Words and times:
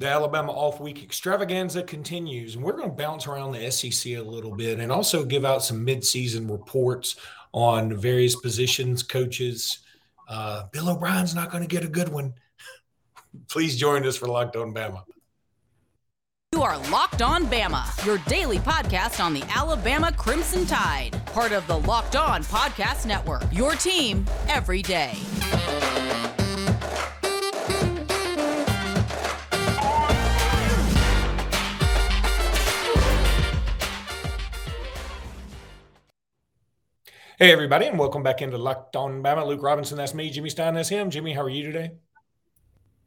The 0.00 0.08
Alabama 0.08 0.50
off 0.52 0.80
week 0.80 1.02
extravaganza 1.02 1.82
continues, 1.82 2.54
and 2.54 2.64
we're 2.64 2.72
going 2.72 2.88
to 2.88 2.96
bounce 2.96 3.26
around 3.26 3.52
the 3.52 3.70
SEC 3.70 4.14
a 4.14 4.22
little 4.22 4.56
bit 4.56 4.80
and 4.80 4.90
also 4.90 5.26
give 5.26 5.44
out 5.44 5.62
some 5.62 5.84
midseason 5.84 6.50
reports 6.50 7.16
on 7.52 7.94
various 7.94 8.34
positions, 8.34 9.02
coaches. 9.02 9.80
Uh, 10.26 10.62
Bill 10.72 10.88
O'Brien's 10.88 11.34
not 11.34 11.50
going 11.50 11.62
to 11.62 11.68
get 11.68 11.84
a 11.84 11.88
good 11.88 12.08
one. 12.08 12.32
Please 13.48 13.76
join 13.76 14.06
us 14.06 14.16
for 14.16 14.26
Locked 14.26 14.56
On 14.56 14.72
Bama. 14.72 15.04
You 16.52 16.62
are 16.62 16.78
Locked 16.90 17.20
On 17.20 17.44
Bama, 17.44 18.06
your 18.06 18.16
daily 18.26 18.58
podcast 18.58 19.22
on 19.22 19.34
the 19.34 19.42
Alabama 19.54 20.12
Crimson 20.12 20.64
Tide, 20.64 21.10
part 21.26 21.52
of 21.52 21.66
the 21.66 21.76
Locked 21.76 22.16
On 22.16 22.42
Podcast 22.44 23.04
Network. 23.04 23.42
Your 23.52 23.72
team 23.72 24.24
every 24.48 24.80
day. 24.80 25.12
Hey, 37.42 37.52
everybody, 37.52 37.86
and 37.86 37.98
welcome 37.98 38.22
back 38.22 38.42
into 38.42 38.58
Locked 38.58 38.96
On 38.96 39.22
Bama. 39.22 39.46
Luke 39.46 39.62
Robinson, 39.62 39.96
that's 39.96 40.12
me. 40.12 40.28
Jimmy 40.28 40.50
Stein, 40.50 40.74
that's 40.74 40.90
him. 40.90 41.08
Jimmy, 41.08 41.32
how 41.32 41.40
are 41.40 41.48
you 41.48 41.62
today? 41.62 41.92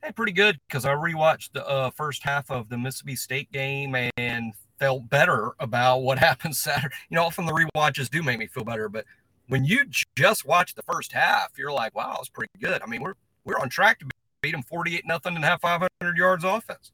Hey, 0.04 0.12
pretty 0.12 0.32
good 0.32 0.60
because 0.68 0.86
I 0.86 0.96
rewatched 0.96 1.52
the 1.52 1.64
uh, 1.70 1.92
first 1.92 2.24
half 2.24 2.50
of 2.50 2.68
the 2.68 2.76
Mississippi 2.76 3.16
State 3.16 3.52
game 3.52 3.96
and 4.18 4.54
felt 4.80 5.08
better 5.08 5.52
about 5.60 6.00
what 6.00 6.18
happened 6.30 6.56
Saturday. 6.56 6.96
You 7.12 7.16
know, 7.18 7.26
often 7.26 7.46
the 7.46 7.52
rewatches 7.54 8.10
do 8.10 8.24
make 8.24 8.40
me 8.40 8.48
feel 8.48 8.64
better, 8.64 8.90
but 8.90 9.06
when 9.50 9.66
you 9.66 9.86
just 10.16 10.48
watch 10.48 10.74
the 10.74 10.82
first 10.92 11.12
half, 11.12 11.52
you're 11.56 11.72
like, 11.72 11.94
wow, 11.94 12.18
it's 12.18 12.28
pretty 12.28 12.54
good. 12.60 12.82
I 12.82 12.88
mean, 12.88 13.04
we're 13.04 13.14
we're 13.46 13.60
on 13.60 13.70
track 13.70 14.00
to 14.00 14.08
beat 14.42 14.54
them 14.54 14.64
48 14.64 15.06
nothing 15.06 15.36
and 15.36 15.46
have 15.46 15.62
500 15.62 16.18
yards 16.18 16.44
offense. 16.44 16.92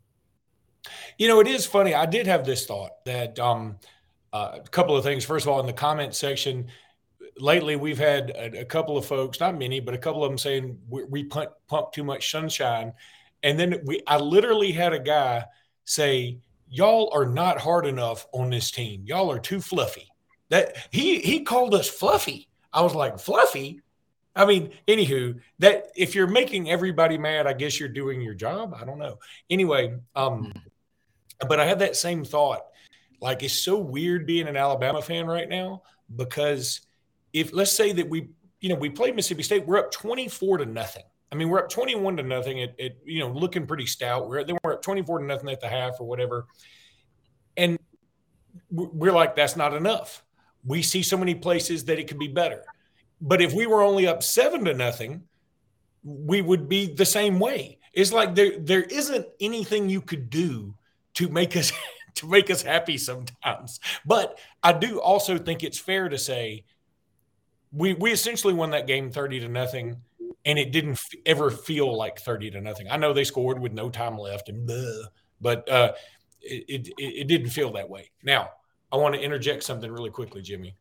You 1.18 1.30
know, 1.30 1.40
it 1.40 1.48
is 1.48 1.66
funny. 1.66 1.96
I 1.96 2.06
did 2.06 2.28
have 2.28 2.46
this 2.46 2.66
thought 2.66 3.06
that 3.06 3.40
um, 3.40 3.78
uh, 4.34 4.60
a 4.62 4.68
couple 4.68 4.98
of 4.98 5.06
things. 5.06 5.24
First 5.24 5.46
of 5.46 5.54
all, 5.54 5.62
in 5.62 5.68
the 5.68 5.72
comment 5.72 6.14
section, 6.14 6.68
lately 7.40 7.76
we've 7.76 7.98
had 7.98 8.32
a, 8.32 8.62
a, 8.62 8.66
couple 8.66 8.98
of 8.98 9.06
folks, 9.06 9.40
not 9.40 9.58
many, 9.58 9.80
but 9.80 9.94
a 9.94 9.98
couple 9.98 10.24
of 10.24 10.30
them 10.30 10.38
saying 10.38 10.78
we, 10.90 11.04
we 11.06 11.24
pump, 11.24 11.52
pump 11.68 11.92
too 11.92 12.04
much 12.04 12.32
sunshine. 12.32 12.94
And 13.44 13.60
then 13.60 13.82
we, 13.86 14.02
I 14.08 14.18
literally 14.18 14.72
had 14.72 14.94
a 14.94 15.00
guy 15.00 15.46
say, 15.86 16.40
"Y'all 16.70 17.10
are 17.14 17.26
not 17.26 17.60
hard 17.60 17.86
enough 17.86 18.28
on 18.34 18.50
this 18.50 18.72
team. 18.72 19.04
Y'all 19.06 19.32
are 19.32 19.40
too 19.40 19.62
fluffy." 19.62 20.08
That 20.50 20.76
he 20.92 21.20
he 21.20 21.44
called 21.44 21.74
us 21.74 21.88
fluffy. 21.88 22.50
I 22.74 22.82
was 22.82 22.96
like, 22.96 23.20
"Fluffy." 23.20 23.82
I 24.36 24.46
mean, 24.46 24.72
anywho, 24.88 25.40
that 25.60 25.88
if 25.96 26.16
you're 26.16 26.28
making 26.28 26.70
everybody 26.70 27.18
mad, 27.18 27.48
I 27.48 27.54
guess 27.54 27.80
you're 27.80 27.90
doing 27.90 28.22
your 28.22 28.36
job. 28.36 28.76
I 28.80 28.86
don't 28.86 29.00
know. 29.00 29.20
Anyway, 29.50 29.98
um, 30.16 30.54
but 31.48 31.60
I 31.60 31.66
had 31.66 31.80
that 31.80 31.96
same 31.96 32.24
thought. 32.24 32.62
Like, 33.22 33.44
it's 33.44 33.54
so 33.54 33.78
weird 33.78 34.26
being 34.26 34.48
an 34.48 34.56
Alabama 34.56 35.02
fan 35.02 35.28
right 35.28 35.50
now 35.50 35.82
because 36.16 36.82
if 37.34 37.54
let's 37.54 37.72
say 37.72 37.92
that 37.94 38.10
we, 38.10 38.30
you 38.60 38.70
know, 38.70 38.76
we 38.76 38.90
played 38.90 39.16
Mississippi 39.16 39.44
State, 39.44 39.66
we're 39.66 39.78
up 39.78 39.92
24 39.92 40.60
to 40.60 40.66
nothing. 40.66 41.04
I 41.32 41.36
mean, 41.36 41.50
we're 41.50 41.60
up 41.60 41.70
21 41.70 42.18
to 42.18 42.24
nothing 42.24 42.62
at, 42.62 42.80
at 42.80 42.98
you 43.06 43.20
know, 43.20 43.30
looking 43.30 43.68
pretty 43.68 43.86
stout. 43.86 44.28
We're 44.28 44.44
then 44.44 44.58
we're 44.64 44.74
up 44.74 44.82
24 44.82 45.20
to 45.20 45.26
nothing 45.26 45.50
at 45.50 45.62
the 45.62 45.68
half 45.68 46.00
or 46.00 46.08
whatever. 46.08 46.48
And 47.56 47.78
we're 48.72 49.12
like, 49.12 49.36
that's 49.36 49.56
not 49.56 49.74
enough. 49.74 50.24
We 50.66 50.82
see 50.82 51.04
so 51.04 51.18
many 51.18 51.36
places 51.36 51.86
that 51.86 52.00
it 52.00 52.08
could 52.08 52.20
be 52.20 52.28
better. 52.28 52.64
But 53.22 53.42
if 53.42 53.54
we 53.54 53.68
were 53.68 53.82
only 53.82 54.08
up 54.08 54.24
seven 54.24 54.66
to 54.66 54.74
nothing, 54.74 55.24
we 56.04 56.42
would 56.42 56.70
be 56.70 56.94
the 56.94 57.06
same 57.06 57.40
way. 57.40 57.80
It's 57.94 58.14
like 58.14 58.36
there 58.36 58.58
there 58.60 58.84
isn't 58.84 59.28
anything 59.40 59.90
you 59.90 60.02
could 60.02 60.30
do 60.30 60.76
to 61.16 61.30
make 61.30 61.56
us 61.56 61.72
to 62.16 62.28
make 62.28 62.50
us 62.50 62.62
happy 62.62 62.98
sometimes. 62.98 63.80
But 64.06 64.40
I 64.64 64.74
do 64.74 65.00
also 65.00 65.38
think 65.38 65.64
it's 65.64 65.80
fair 65.80 66.10
to 66.10 66.18
say 66.18 66.66
we 67.72 67.94
we 67.94 68.12
essentially 68.12 68.54
won 68.54 68.72
that 68.72 68.88
game 68.88 69.12
30 69.12 69.42
to 69.42 69.48
nothing 69.48 69.98
and 70.46 70.58
it 70.58 70.72
didn't 70.72 70.94
f- 70.94 71.10
ever 71.26 71.52
feel 71.52 71.96
like 71.96 72.20
30 72.20 72.52
to 72.52 72.62
nothing. 72.62 72.88
I 72.90 72.98
know 72.98 73.14
they 73.14 73.24
scored 73.24 73.60
with 73.60 73.74
no 73.74 73.90
time 73.90 74.18
left 74.18 74.50
and 74.50 74.66
blah, 74.66 75.04
but 75.42 75.70
uh, 75.70 75.94
it, 76.42 76.88
it, 76.88 76.94
it 76.98 77.28
didn't 77.28 77.50
feel 77.50 77.74
that 77.74 77.90
way. 77.90 78.12
Now 78.24 78.50
i 78.92 78.98
want 78.98 79.14
to 79.14 79.22
interject 79.22 79.64
something 79.64 79.92
really 79.92 80.10
quickly 80.10 80.42
jimmy. 80.42 80.76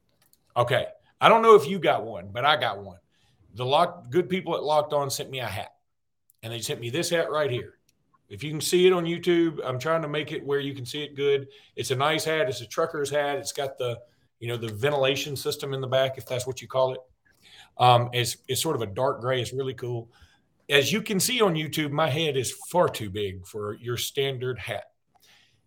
Okay 0.56 0.86
i 1.20 1.28
don't 1.28 1.42
know 1.42 1.56
if 1.56 1.68
you 1.68 1.78
got 1.78 2.04
one 2.04 2.30
but 2.32 2.44
i 2.44 2.56
got 2.56 2.82
one. 2.82 2.98
The 3.54 3.64
lock 3.64 4.10
good 4.10 4.28
people 4.28 4.54
at 4.56 4.62
locked 4.62 4.92
on 4.92 5.10
sent 5.10 5.30
me 5.30 5.40
a 5.40 5.46
hat 5.46 5.74
and 6.42 6.52
they 6.52 6.60
sent 6.60 6.80
me 6.80 6.90
this 6.90 7.10
hat 7.10 7.30
right 7.30 7.50
here. 7.50 7.74
If 8.28 8.44
you 8.44 8.50
can 8.50 8.60
see 8.60 8.86
it 8.86 8.92
on 8.92 9.04
youtube 9.04 9.60
i'm 9.64 9.78
trying 9.78 10.02
to 10.02 10.08
make 10.08 10.32
it 10.32 10.44
where 10.44 10.60
you 10.60 10.74
can 10.74 10.86
see 10.86 11.02
it 11.02 11.16
good. 11.16 11.48
It's 11.76 11.90
a 11.90 11.96
nice 11.96 12.24
hat. 12.24 12.48
It's 12.48 12.62
a 12.62 12.66
trucker's 12.66 13.10
hat. 13.10 13.36
It's 13.36 13.52
got 13.52 13.76
the 13.76 13.98
you 14.40 14.48
know, 14.48 14.56
the 14.56 14.68
ventilation 14.68 15.36
system 15.36 15.74
in 15.74 15.80
the 15.80 15.86
back, 15.86 16.18
if 16.18 16.26
that's 16.26 16.46
what 16.46 16.62
you 16.62 16.68
call 16.68 16.94
it. 16.94 17.00
Um, 17.78 18.10
it's, 18.12 18.38
it's 18.48 18.62
sort 18.62 18.76
of 18.76 18.82
a 18.82 18.86
dark 18.86 19.20
gray. 19.20 19.40
It's 19.40 19.52
really 19.52 19.74
cool. 19.74 20.10
As 20.68 20.92
you 20.92 21.00
can 21.00 21.18
see 21.18 21.40
on 21.40 21.54
YouTube, 21.54 21.90
my 21.90 22.10
head 22.10 22.36
is 22.36 22.52
far 22.70 22.88
too 22.88 23.10
big 23.10 23.46
for 23.46 23.74
your 23.74 23.96
standard 23.96 24.58
hat. 24.58 24.84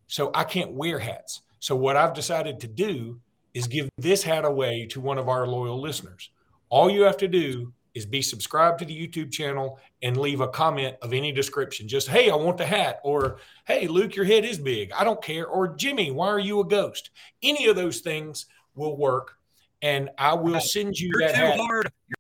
So 0.07 0.29
I 0.35 0.43
can't 0.43 0.73
wear 0.73 0.99
hats. 0.99 1.41
So 1.59 1.75
what 1.75 1.95
I've 1.95 2.13
decided 2.13 2.59
to 2.59 2.67
do 2.67 3.19
is 3.53 3.67
give 3.67 3.89
this 3.97 4.23
hat 4.23 4.45
away 4.45 4.87
to 4.91 5.01
one 5.01 5.17
of 5.17 5.29
our 5.29 5.47
loyal 5.47 5.81
listeners. 5.81 6.29
All 6.69 6.89
you 6.89 7.01
have 7.03 7.17
to 7.17 7.27
do 7.27 7.73
is 7.93 8.05
be 8.05 8.21
subscribed 8.21 8.79
to 8.79 8.85
the 8.85 9.07
YouTube 9.07 9.31
channel 9.31 9.79
and 10.01 10.15
leave 10.15 10.39
a 10.39 10.47
comment 10.47 10.95
of 11.01 11.13
any 11.13 11.31
description. 11.31 11.87
Just, 11.87 12.07
hey, 12.07 12.29
I 12.29 12.35
want 12.35 12.57
the 12.57 12.65
hat, 12.65 13.01
or 13.03 13.37
hey, 13.65 13.87
Luke, 13.87 14.15
your 14.15 14.25
head 14.25 14.45
is 14.45 14.57
big. 14.57 14.91
I 14.93 15.03
don't 15.03 15.21
care. 15.21 15.45
Or 15.47 15.75
Jimmy, 15.75 16.11
why 16.11 16.27
are 16.27 16.39
you 16.39 16.61
a 16.61 16.67
ghost? 16.67 17.09
Any 17.43 17.67
of 17.67 17.75
those 17.75 17.99
things 17.99 18.45
will 18.75 18.97
work, 18.97 19.35
and 19.81 20.09
I 20.17 20.33
will 20.33 20.61
send 20.61 20.97
you 20.97 21.11
you're 21.13 21.27
that. 21.27 21.35
Too 21.35 21.41
hat. 21.41 21.59
hard. 21.59 21.91
You're, 22.07 22.15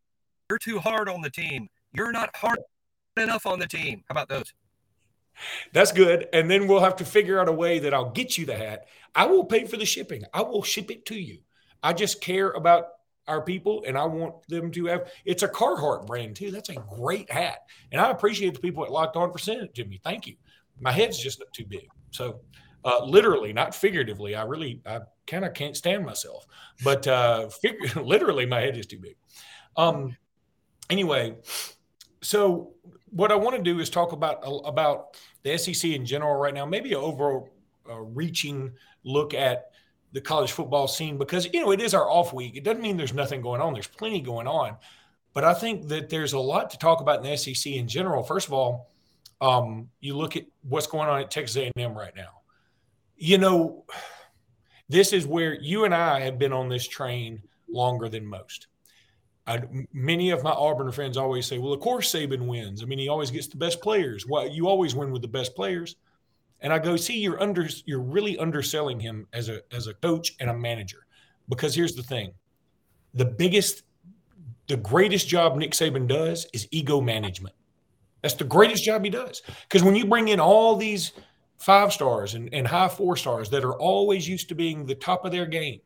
you're 0.49 0.59
too 0.59 0.79
hard 0.79 1.09
on 1.09 1.21
the 1.21 1.29
team. 1.29 1.67
You're 1.93 2.11
not 2.11 2.35
hard 2.35 2.59
enough 3.17 3.45
on 3.45 3.59
the 3.59 3.67
team. 3.67 4.03
How 4.07 4.13
about 4.13 4.29
those? 4.29 4.53
That's 5.73 5.91
good. 5.91 6.27
And 6.33 6.49
then 6.49 6.67
we'll 6.67 6.81
have 6.81 6.97
to 6.97 7.05
figure 7.05 7.39
out 7.39 7.49
a 7.49 7.53
way 7.53 7.79
that 7.79 7.93
I'll 7.93 8.11
get 8.11 8.37
you 8.37 8.45
the 8.45 8.55
hat. 8.55 8.87
I 9.15 9.25
will 9.25 9.45
pay 9.45 9.65
for 9.65 9.77
the 9.77 9.85
shipping. 9.85 10.23
I 10.33 10.41
will 10.41 10.63
ship 10.63 10.91
it 10.91 11.05
to 11.07 11.15
you. 11.15 11.39
I 11.83 11.93
just 11.93 12.21
care 12.21 12.51
about 12.51 12.87
our 13.27 13.41
people 13.41 13.83
and 13.87 13.97
I 13.97 14.05
want 14.05 14.47
them 14.47 14.71
to 14.71 14.85
have 14.87 15.11
it's 15.25 15.43
a 15.43 15.47
Carhartt 15.47 16.07
brand 16.07 16.35
too. 16.35 16.51
That's 16.51 16.69
a 16.69 16.75
great 16.75 17.31
hat. 17.31 17.59
And 17.91 18.01
I 18.01 18.11
appreciate 18.11 18.53
the 18.53 18.59
people 18.59 18.83
at 18.83 18.91
Locked 18.91 19.15
On 19.15 19.31
for 19.31 19.39
sending 19.39 19.65
it 19.65 19.75
to 19.75 19.85
me. 19.85 19.99
Thank 20.03 20.27
you. 20.27 20.35
My 20.79 20.91
head's 20.91 21.17
just 21.17 21.43
too 21.53 21.65
big. 21.65 21.87
So 22.11 22.41
uh, 22.83 23.03
literally, 23.05 23.53
not 23.53 23.75
figuratively. 23.75 24.35
I 24.35 24.43
really, 24.43 24.81
I 24.85 25.01
kind 25.27 25.45
of 25.45 25.53
can't 25.53 25.75
stand 25.77 26.05
myself, 26.05 26.45
but 26.83 27.07
uh, 27.07 27.49
fig- 27.49 27.95
literally, 27.95 28.45
my 28.45 28.61
head 28.61 28.77
is 28.77 28.87
too 28.87 28.99
big. 28.99 29.15
Um, 29.77 30.15
anyway, 30.89 31.35
so 32.21 32.73
what 33.11 33.31
I 33.31 33.35
want 33.35 33.55
to 33.57 33.61
do 33.61 33.79
is 33.79 33.89
talk 33.89 34.11
about 34.11 34.41
about 34.65 35.17
the 35.43 35.57
SEC 35.57 35.91
in 35.91 36.05
general 36.05 36.35
right 36.35 36.53
now. 36.53 36.65
Maybe 36.65 36.93
an 36.93 36.99
overall 36.99 37.49
uh, 37.89 38.01
look 39.03 39.33
at 39.33 39.71
the 40.13 40.21
college 40.21 40.51
football 40.51 40.87
scene 40.87 41.17
because 41.17 41.47
you 41.53 41.61
know 41.61 41.71
it 41.71 41.81
is 41.81 41.93
our 41.93 42.09
off 42.09 42.33
week. 42.33 42.55
It 42.55 42.63
doesn't 42.63 42.81
mean 42.81 42.97
there's 42.97 43.13
nothing 43.13 43.41
going 43.41 43.61
on. 43.61 43.73
There's 43.73 43.87
plenty 43.87 44.21
going 44.21 44.47
on, 44.47 44.77
but 45.33 45.43
I 45.43 45.53
think 45.53 45.87
that 45.89 46.09
there's 46.09 46.33
a 46.33 46.39
lot 46.39 46.69
to 46.71 46.77
talk 46.77 47.01
about 47.01 47.23
in 47.23 47.31
the 47.31 47.37
SEC 47.37 47.73
in 47.73 47.87
general. 47.87 48.23
First 48.23 48.47
of 48.47 48.53
all, 48.53 48.91
um, 49.39 49.89
you 49.99 50.15
look 50.15 50.35
at 50.35 50.43
what's 50.61 50.87
going 50.87 51.09
on 51.09 51.21
at 51.21 51.31
Texas 51.31 51.57
A&M 51.57 51.97
right 51.97 52.15
now 52.15 52.40
you 53.21 53.37
know, 53.37 53.85
this 54.89 55.13
is 55.13 55.27
where 55.27 55.53
you 55.53 55.85
and 55.85 55.93
I 55.93 56.21
have 56.21 56.39
been 56.39 56.51
on 56.51 56.69
this 56.69 56.87
train 56.87 57.43
longer 57.69 58.09
than 58.09 58.25
most. 58.25 58.65
I, 59.45 59.61
many 59.93 60.31
of 60.31 60.43
my 60.43 60.49
Auburn 60.49 60.91
friends 60.91 61.17
always 61.17 61.45
say, 61.45 61.59
"Well, 61.59 61.71
of 61.71 61.79
course 61.81 62.11
Saban 62.11 62.47
wins. 62.47 62.81
I 62.81 62.87
mean, 62.87 62.97
he 62.97 63.09
always 63.09 63.29
gets 63.29 63.47
the 63.47 63.57
best 63.57 63.79
players. 63.79 64.25
Well, 64.27 64.47
you 64.47 64.67
always 64.67 64.95
win 64.95 65.11
with 65.11 65.21
the 65.21 65.27
best 65.27 65.55
players." 65.55 65.97
And 66.61 66.73
I 66.73 66.79
go, 66.79 66.95
"See, 66.95 67.19
you're 67.19 67.41
under, 67.41 67.67
you're 67.85 68.01
really 68.01 68.39
underselling 68.39 68.99
him 68.99 69.27
as 69.33 69.49
a 69.49 69.61
as 69.71 69.85
a 69.85 69.93
coach 69.93 70.35
and 70.39 70.49
a 70.49 70.57
manager, 70.57 71.05
because 71.47 71.75
here's 71.75 71.95
the 71.95 72.03
thing: 72.03 72.33
the 73.13 73.25
biggest, 73.25 73.83
the 74.67 74.77
greatest 74.77 75.27
job 75.27 75.55
Nick 75.57 75.71
Saban 75.71 76.07
does 76.07 76.47
is 76.53 76.67
ego 76.71 76.99
management. 77.01 77.55
That's 78.23 78.35
the 78.35 78.45
greatest 78.45 78.83
job 78.83 79.03
he 79.03 79.11
does. 79.11 79.43
Because 79.63 79.83
when 79.83 79.95
you 79.95 80.05
bring 80.05 80.29
in 80.29 80.39
all 80.39 80.75
these 80.75 81.11
five 81.61 81.93
stars 81.93 82.33
and, 82.33 82.51
and 82.53 82.67
high 82.67 82.87
four 82.87 83.15
stars 83.15 83.49
that 83.51 83.63
are 83.63 83.75
always 83.75 84.27
used 84.27 84.49
to 84.49 84.55
being 84.55 84.85
the 84.85 84.95
top 84.95 85.25
of 85.25 85.31
their 85.31 85.45
game, 85.45 85.79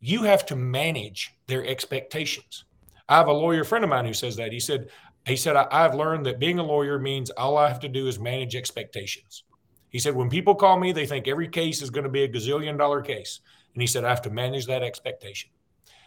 you 0.00 0.22
have 0.22 0.46
to 0.46 0.56
manage 0.56 1.34
their 1.46 1.64
expectations. 1.66 2.64
I 3.08 3.18
have 3.18 3.28
a 3.28 3.32
lawyer 3.32 3.64
friend 3.64 3.84
of 3.84 3.90
mine 3.90 4.06
who 4.06 4.14
says 4.14 4.36
that. 4.36 4.52
He 4.52 4.60
said, 4.60 4.88
he 5.26 5.36
said, 5.36 5.56
I've 5.56 5.94
learned 5.94 6.26
that 6.26 6.38
being 6.38 6.58
a 6.58 6.62
lawyer 6.62 6.98
means 6.98 7.30
all 7.30 7.56
I 7.56 7.68
have 7.68 7.80
to 7.80 7.88
do 7.88 8.06
is 8.06 8.18
manage 8.18 8.56
expectations. 8.56 9.44
He 9.90 9.98
said, 9.98 10.14
when 10.14 10.30
people 10.30 10.54
call 10.54 10.78
me, 10.78 10.92
they 10.92 11.06
think 11.06 11.28
every 11.28 11.48
case 11.48 11.82
is 11.82 11.90
going 11.90 12.04
to 12.04 12.10
be 12.10 12.24
a 12.24 12.28
gazillion 12.28 12.78
dollar 12.78 13.00
case. 13.00 13.40
And 13.74 13.82
he 13.82 13.86
said, 13.86 14.04
I 14.04 14.08
have 14.08 14.22
to 14.22 14.30
manage 14.30 14.66
that 14.66 14.82
expectation. 14.82 15.50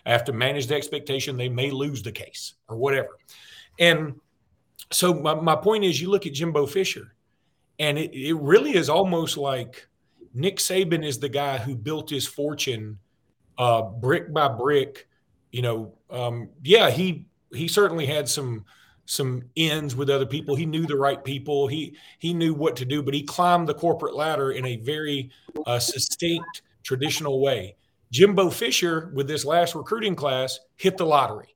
I 0.06 0.12
have 0.12 0.24
to 0.26 0.34
manage 0.34 0.68
the 0.68 0.76
expectation 0.76 1.38
they 1.38 1.50
may 1.50 1.70
lose 1.70 2.02
the 2.02 2.12
case 2.12 2.54
or 2.68 2.78
whatever. 2.78 3.18
And 3.80 4.16
so 4.92 5.14
my, 5.14 5.36
my 5.36 5.56
point 5.56 5.84
is 5.84 6.02
you 6.02 6.10
look 6.10 6.26
at 6.26 6.34
Jimbo 6.34 6.66
Fisher 6.66 7.14
And 7.80 7.98
it, 7.98 8.14
it 8.14 8.36
really 8.36 8.76
is 8.76 8.90
almost 8.90 9.38
like 9.38 9.88
Nick 10.34 10.58
Saban 10.58 11.06
is 11.06 11.20
the 11.20 11.30
guy 11.30 11.58
who 11.58 11.76
built 11.76 12.10
his 12.10 12.28
fortune 12.28 13.00
uh, 13.58 13.82
brick 13.82 14.34
by 14.34 14.48
brick. 14.48 15.08
You 15.52 15.62
know, 15.62 15.94
um, 16.10 16.50
yeah, 16.64 16.90
he 16.90 17.26
he 17.54 17.68
certainly 17.68 18.06
had 18.06 18.28
some 18.28 18.66
some 19.06 19.44
ends 19.56 19.96
with 19.96 20.10
other 20.10 20.26
people. 20.26 20.56
He 20.56 20.66
knew 20.66 20.86
the 20.86 20.98
right 20.98 21.24
people. 21.24 21.68
He 21.68 21.96
he 22.20 22.34
knew 22.34 22.54
what 22.54 22.76
to 22.78 22.86
do, 22.86 23.02
but 23.02 23.14
he 23.14 23.24
climbed 23.24 23.68
the 23.68 23.74
corporate 23.74 24.16
ladder 24.16 24.52
in 24.52 24.66
a 24.66 24.78
very 24.78 25.32
uh, 25.66 25.80
succinct, 25.80 26.62
traditional 26.84 27.40
way. 27.40 27.76
Jimbo 28.12 28.50
Fisher, 28.50 29.12
with 29.14 29.28
this 29.28 29.46
last 29.46 29.76
recruiting 29.76 30.16
class, 30.16 30.60
hit 30.76 30.98
the 30.98 31.06
lottery. 31.06 31.56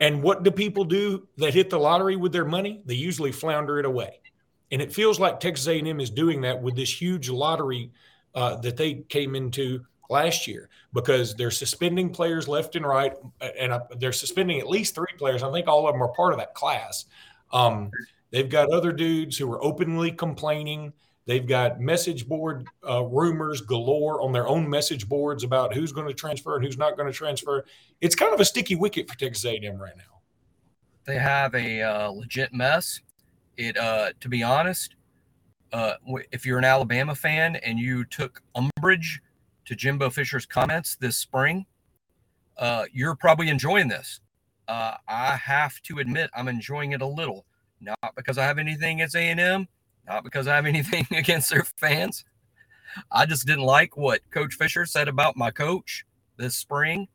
And 0.00 0.22
what 0.22 0.42
do 0.42 0.50
people 0.50 0.84
do 0.84 1.26
that 1.38 1.54
hit 1.54 1.70
the 1.70 1.78
lottery 1.78 2.16
with 2.16 2.32
their 2.32 2.44
money? 2.44 2.82
They 2.84 2.94
usually 2.94 3.32
flounder 3.32 3.78
it 3.78 3.84
away. 3.84 4.20
And 4.70 4.82
it 4.82 4.92
feels 4.92 5.18
like 5.18 5.40
Texas 5.40 5.66
A&M 5.66 6.00
is 6.00 6.10
doing 6.10 6.40
that 6.42 6.60
with 6.60 6.76
this 6.76 7.00
huge 7.00 7.30
lottery 7.30 7.90
uh, 8.34 8.56
that 8.56 8.76
they 8.76 8.94
came 9.08 9.34
into 9.34 9.84
last 10.10 10.46
year 10.46 10.68
because 10.92 11.34
they're 11.34 11.50
suspending 11.50 12.10
players 12.10 12.48
left 12.48 12.76
and 12.76 12.86
right, 12.86 13.12
and 13.58 13.80
they're 13.98 14.12
suspending 14.12 14.58
at 14.60 14.68
least 14.68 14.94
three 14.94 15.06
players. 15.16 15.42
I 15.42 15.52
think 15.52 15.68
all 15.68 15.86
of 15.86 15.94
them 15.94 16.02
are 16.02 16.12
part 16.14 16.32
of 16.32 16.38
that 16.38 16.54
class. 16.54 17.06
Um, 17.52 17.90
they've 18.30 18.48
got 18.48 18.70
other 18.70 18.92
dudes 18.92 19.36
who 19.36 19.50
are 19.52 19.62
openly 19.62 20.12
complaining. 20.12 20.92
They've 21.26 21.46
got 21.46 21.80
message 21.80 22.26
board 22.26 22.66
uh, 22.88 23.04
rumors 23.04 23.60
galore 23.60 24.22
on 24.22 24.32
their 24.32 24.48
own 24.48 24.68
message 24.68 25.08
boards 25.08 25.44
about 25.44 25.74
who's 25.74 25.92
going 25.92 26.08
to 26.08 26.14
transfer 26.14 26.56
and 26.56 26.64
who's 26.64 26.78
not 26.78 26.96
going 26.96 27.06
to 27.06 27.16
transfer. 27.16 27.66
It's 28.00 28.14
kind 28.14 28.32
of 28.32 28.40
a 28.40 28.46
sticky 28.46 28.76
wicket 28.76 29.10
for 29.10 29.18
Texas 29.18 29.44
A&M 29.44 29.76
right 29.76 29.96
now. 29.96 30.20
They 31.04 31.18
have 31.18 31.54
a 31.54 31.82
uh, 31.82 32.10
legit 32.10 32.54
mess. 32.54 33.00
It, 33.58 33.76
uh, 33.76 34.12
to 34.20 34.28
be 34.28 34.42
honest, 34.44 34.94
uh, 35.72 35.94
if 36.30 36.46
you're 36.46 36.58
an 36.58 36.64
Alabama 36.64 37.14
fan 37.14 37.56
and 37.56 37.78
you 37.78 38.04
took 38.04 38.40
umbrage 38.54 39.20
to 39.64 39.74
Jimbo 39.74 40.10
Fisher's 40.10 40.46
comments 40.46 40.94
this 40.96 41.18
spring, 41.18 41.66
uh, 42.56 42.84
you're 42.92 43.16
probably 43.16 43.48
enjoying 43.48 43.88
this. 43.88 44.20
Uh, 44.68 44.94
I 45.08 45.36
have 45.36 45.82
to 45.82 45.98
admit, 45.98 46.30
I'm 46.34 46.46
enjoying 46.46 46.92
it 46.92 47.02
a 47.02 47.06
little, 47.06 47.46
not 47.80 48.14
because 48.16 48.38
I 48.38 48.44
have 48.44 48.58
anything 48.58 49.00
against 49.00 49.16
A&M, 49.16 49.66
not 50.06 50.22
because 50.22 50.46
I 50.46 50.54
have 50.54 50.66
anything 50.74 51.06
against 51.10 51.50
their 51.50 51.64
fans. 51.64 52.24
I 53.10 53.26
just 53.26 53.44
didn't 53.44 53.64
like 53.64 53.96
what 53.96 54.20
Coach 54.30 54.54
Fisher 54.54 54.86
said 54.86 55.08
about 55.08 55.36
my 55.36 55.50
coach 55.50 56.06
this 56.36 56.54
spring. 56.54 57.08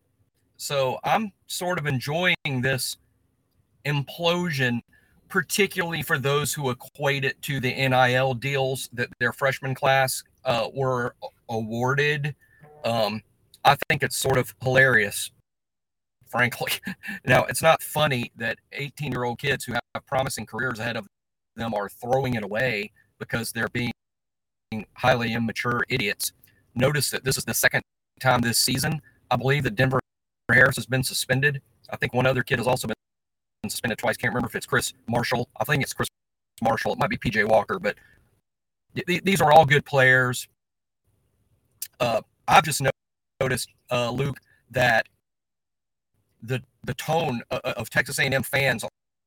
So 0.57 0.99
I'm 1.05 1.31
sort 1.47 1.79
of 1.79 1.85
enjoying 1.85 2.35
this 2.61 2.97
implosion, 3.85 4.81
particularly 5.33 6.03
for 6.03 6.19
those 6.19 6.53
who 6.53 6.69
equate 6.69 7.25
it 7.25 7.41
to 7.41 7.59
the 7.59 7.73
NIL 7.73 8.35
deals 8.35 8.87
that 8.93 9.09
their 9.19 9.33
freshman 9.33 9.73
class 9.73 10.23
uh, 10.45 10.67
were 10.75 11.15
awarded. 11.49 12.35
Um, 12.85 13.23
I 13.65 13.75
think 13.89 14.03
it's 14.03 14.15
sort 14.15 14.37
of 14.37 14.53
hilarious, 14.61 15.31
frankly. 16.27 16.73
now, 17.25 17.45
it's 17.45 17.63
not 17.63 17.81
funny 17.81 18.31
that 18.35 18.59
18 18.73 19.11
year 19.11 19.23
old 19.23 19.39
kids 19.39 19.65
who 19.65 19.73
have 19.73 20.05
promising 20.05 20.45
careers 20.45 20.77
ahead 20.77 20.97
of 20.97 21.07
them 21.55 21.73
are 21.73 21.89
throwing 21.89 22.35
it 22.35 22.43
away 22.43 22.91
because 23.17 23.51
they're 23.51 23.69
being 23.69 23.91
highly 24.93 25.33
immature 25.33 25.83
idiots. 25.89 26.31
Notice 26.75 27.09
that 27.09 27.23
this 27.23 27.39
is 27.39 27.45
the 27.45 27.55
second 27.55 27.81
time 28.19 28.41
this 28.41 28.59
season. 28.59 29.01
I 29.31 29.37
believe 29.37 29.63
that 29.63 29.73
Denver 29.73 29.99
Harris 30.51 30.75
has 30.75 30.85
been 30.85 31.03
suspended. 31.03 31.59
I 31.89 31.95
think 31.95 32.13
one 32.13 32.27
other 32.27 32.43
kid 32.43 32.59
has 32.59 32.67
also 32.67 32.87
been 32.87 32.93
suspended 33.69 33.97
twice. 33.97 34.17
Can't 34.17 34.33
remember 34.33 34.47
if 34.47 34.55
it's 34.55 34.65
Chris 34.65 34.93
Marshall. 35.07 35.49
I 35.59 35.63
think 35.63 35.83
it's 35.83 35.93
Chris 35.93 36.09
Marshall. 36.61 36.93
It 36.93 36.99
might 36.99 37.09
be 37.09 37.17
PJ 37.17 37.47
Walker, 37.47 37.79
but 37.79 37.95
th- 38.95 39.23
these 39.23 39.41
are 39.41 39.51
all 39.51 39.65
good 39.65 39.85
players. 39.85 40.47
Uh, 41.99 42.21
I've 42.47 42.63
just 42.63 42.81
noticed, 43.39 43.69
uh, 43.91 44.11
Luke, 44.11 44.39
that 44.71 45.07
the 46.41 46.61
the 46.83 46.93
tone 46.95 47.41
of, 47.51 47.59
of 47.61 47.89
Texas 47.89 48.19
A&M 48.19 48.43
fans 48.43 48.83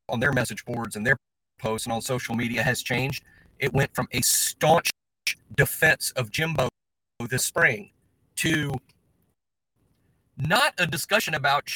on 0.08 0.20
their 0.20 0.32
message 0.32 0.64
boards 0.64 0.96
and 0.96 1.06
their 1.06 1.16
posts 1.58 1.86
and 1.86 1.92
on 1.92 2.02
social 2.02 2.34
media 2.34 2.62
has 2.62 2.82
changed. 2.82 3.24
It 3.58 3.72
went 3.72 3.94
from 3.94 4.06
a 4.12 4.20
staunch 4.20 4.90
defense 5.56 6.12
of 6.16 6.30
Jimbo 6.30 6.68
this 7.30 7.44
spring 7.44 7.90
to 8.36 8.72
not 10.36 10.74
a 10.78 10.86
discussion 10.86 11.34
about 11.34 11.70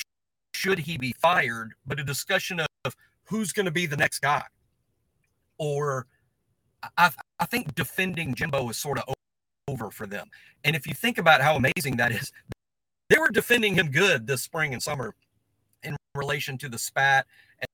should 0.54 0.78
he 0.80 0.98
be 0.98 1.14
fired, 1.20 1.72
but 1.86 2.00
a 2.00 2.04
discussion 2.04 2.60
of 2.60 2.96
who's 3.24 3.52
going 3.52 3.66
to 3.66 3.72
be 3.72 3.86
the 3.86 3.96
next 3.96 4.20
guy. 4.20 4.42
Or 5.58 6.06
I, 6.96 7.10
I 7.38 7.46
think 7.46 7.74
defending 7.74 8.34
Jimbo 8.34 8.68
is 8.68 8.76
sort 8.76 8.98
of 8.98 9.14
over 9.68 9.90
for 9.90 10.06
them. 10.06 10.28
And 10.64 10.74
if 10.74 10.86
you 10.86 10.94
think 10.94 11.18
about 11.18 11.40
how 11.40 11.56
amazing 11.56 11.96
that 11.96 12.12
is, 12.12 12.32
they 13.08 13.18
were 13.18 13.30
defending 13.30 13.74
him 13.74 13.90
good 13.90 14.26
this 14.26 14.42
spring 14.42 14.72
and 14.72 14.82
summer 14.82 15.14
in 15.82 15.96
relation 16.14 16.58
to 16.58 16.68
the 16.68 16.78
spat. 16.78 17.26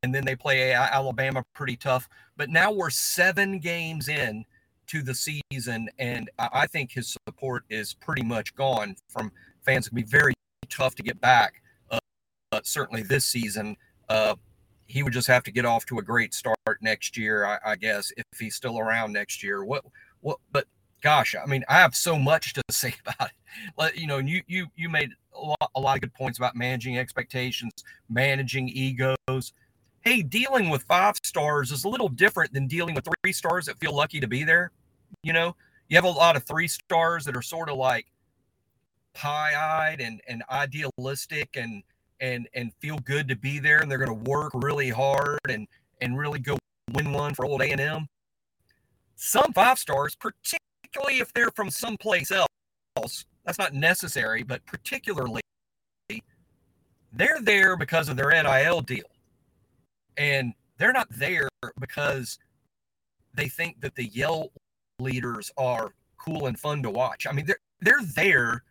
And 0.03 0.15
then 0.15 0.25
they 0.25 0.35
play 0.35 0.73
Alabama 0.73 1.45
pretty 1.55 1.77
tough. 1.77 2.09
But 2.37 2.51
now 2.51 2.73
we're 2.73 2.91
seven 2.91 3.61
games 3.61 4.09
in 4.09 4.45
to 4.89 5.03
the 5.03 5.15
season. 5.15 5.89
And 5.99 6.31
I 6.39 6.67
think 6.67 6.93
his 6.93 7.17
support 7.29 7.65
is 7.71 7.95
pretty 7.95 8.23
much 8.23 8.55
gone 8.55 8.97
from 9.09 9.31
fans. 9.63 9.87
It'd 9.87 9.95
be 9.95 10.03
very 10.03 10.35
tough 10.69 10.95
to 10.97 11.03
get 11.03 11.21
back, 11.21 11.63
certainly 12.67 13.03
this 13.03 13.25
season. 13.25 13.77
Uh, 14.09 14.35
he 14.87 15.03
would 15.03 15.13
just 15.13 15.27
have 15.27 15.43
to 15.45 15.51
get 15.51 15.65
off 15.65 15.85
to 15.87 15.99
a 15.99 16.03
great 16.03 16.33
start 16.33 16.57
next 16.81 17.17
year, 17.17 17.45
I, 17.45 17.73
I 17.73 17.77
guess, 17.77 18.13
if 18.17 18.39
he's 18.39 18.55
still 18.55 18.79
around 18.79 19.13
next 19.13 19.43
year. 19.43 19.65
What, 19.65 19.85
what, 20.21 20.39
but 20.53 20.67
gosh, 21.03 21.35
I 21.35 21.47
mean, 21.47 21.65
I 21.69 21.75
have 21.75 21.95
so 21.95 22.19
much 22.19 22.53
to 22.55 22.63
say 22.71 22.95
about 23.05 23.31
it. 23.31 23.37
Let 23.77 23.97
you 23.97 24.07
know, 24.07 24.19
you 24.19 24.43
you 24.47 24.67
you 24.77 24.89
made 24.89 25.11
a 25.35 25.41
lot, 25.41 25.71
a 25.75 25.81
lot 25.81 25.97
of 25.97 26.03
good 26.03 26.15
points 26.15 26.39
about 26.39 26.57
managing 26.57 26.99
expectations, 26.99 27.73
managing 28.09 28.69
egos. 28.69 29.53
Hey, 30.03 30.23
dealing 30.23 30.69
with 30.69 30.83
five 30.83 31.17
stars 31.23 31.73
is 31.73 31.85
a 31.85 31.89
little 31.89 32.09
different 32.09 32.53
than 32.53 32.67
dealing 32.67 32.95
with 32.95 33.09
three 33.23 33.33
stars 33.33 33.67
that 33.67 33.79
feel 33.79 33.95
lucky 33.95 34.21
to 34.21 34.29
be 34.29 34.45
there. 34.45 34.71
You 35.23 35.33
know, 35.33 35.57
you 35.89 35.97
have 35.97 36.05
a 36.05 36.09
lot 36.09 36.37
of 36.37 36.45
three 36.45 36.69
stars 36.69 37.25
that 37.25 37.37
are 37.37 37.43
sort 37.43 37.69
of 37.69 37.77
like 37.77 38.07
pie-eyed 39.15 40.01
and 40.01 40.21
and 40.29 40.43
idealistic 40.51 41.57
and 41.57 41.83
and 42.21 42.49
and 42.55 42.73
feel 42.81 42.99
good 42.99 43.29
to 43.29 43.37
be 43.37 43.59
there 43.59 43.81
and 43.81 43.91
they're 43.91 43.99
going 43.99 44.25
to 44.25 44.31
work 44.31 44.53
really 44.55 44.91
hard 44.91 45.39
and 45.49 45.67
and 46.01 46.19
really 46.19 46.39
go 46.39 46.59
win 46.93 47.13
one 47.13 47.35
for 47.35 47.45
old 47.45 47.63
A&M. 47.63 48.07
Some 49.17 49.53
five 49.53 49.79
stars, 49.79 50.15
particularly 50.15 51.21
if 51.21 51.33
they're 51.33 51.51
from 51.51 51.71
someplace 51.71 52.31
else. 52.31 53.25
That's 53.45 53.59
not 53.59 53.75
necessary, 53.75 54.43
but 54.43 54.65
particularly 54.67 55.41
they're 57.13 57.41
there 57.41 57.77
because 57.77 58.09
of 58.09 58.17
their 58.17 58.31
NIL 58.31 58.81
deal. 58.83 59.07
And 60.17 60.53
they're 60.79 60.93
not 60.93 61.09
there 61.11 61.49
because 61.81 62.39
they 63.35 63.49
think 63.49 63.81
that 63.81 63.95
the 63.95 64.07
Yell 64.07 64.53
leaders 64.99 65.51
are 65.57 65.93
cool 66.19 66.47
and 66.47 66.59
fun 66.59 66.83
to 66.83 66.91
watch. 66.91 67.27
I 67.27 67.33
mean, 67.33 67.47
they're 67.47 67.59
they're 67.81 68.05
there. 68.15 68.65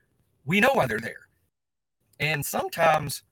We 0.46 0.60
know 0.60 0.72
why 0.74 0.88
they're 0.88 1.00
there. 1.00 1.28
And 2.20 2.46
sometimes 2.46 3.24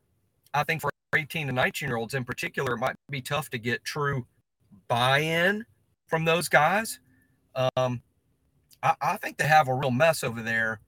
I 0.54 0.64
think 0.64 0.82
for 0.82 0.90
18 1.16 1.48
to 1.48 1.54
19 1.54 1.88
year 1.88 1.98
olds 1.98 2.14
in 2.14 2.24
particular, 2.24 2.74
it 2.74 2.80
might 2.80 2.96
be 3.10 3.22
tough 3.22 3.50
to 3.52 3.58
get 3.58 3.84
true 3.84 4.26
buy-in 4.88 5.66
from 6.08 6.26
those 6.26 6.50
guys. 6.50 7.00
Um, 7.56 8.02
I, 8.82 8.96
I 9.02 9.18
think 9.18 9.38
they 9.38 9.48
have 9.48 9.68
a 9.68 9.74
real 9.74 9.92
mess 9.92 10.24
over 10.24 10.42
there 10.42 10.80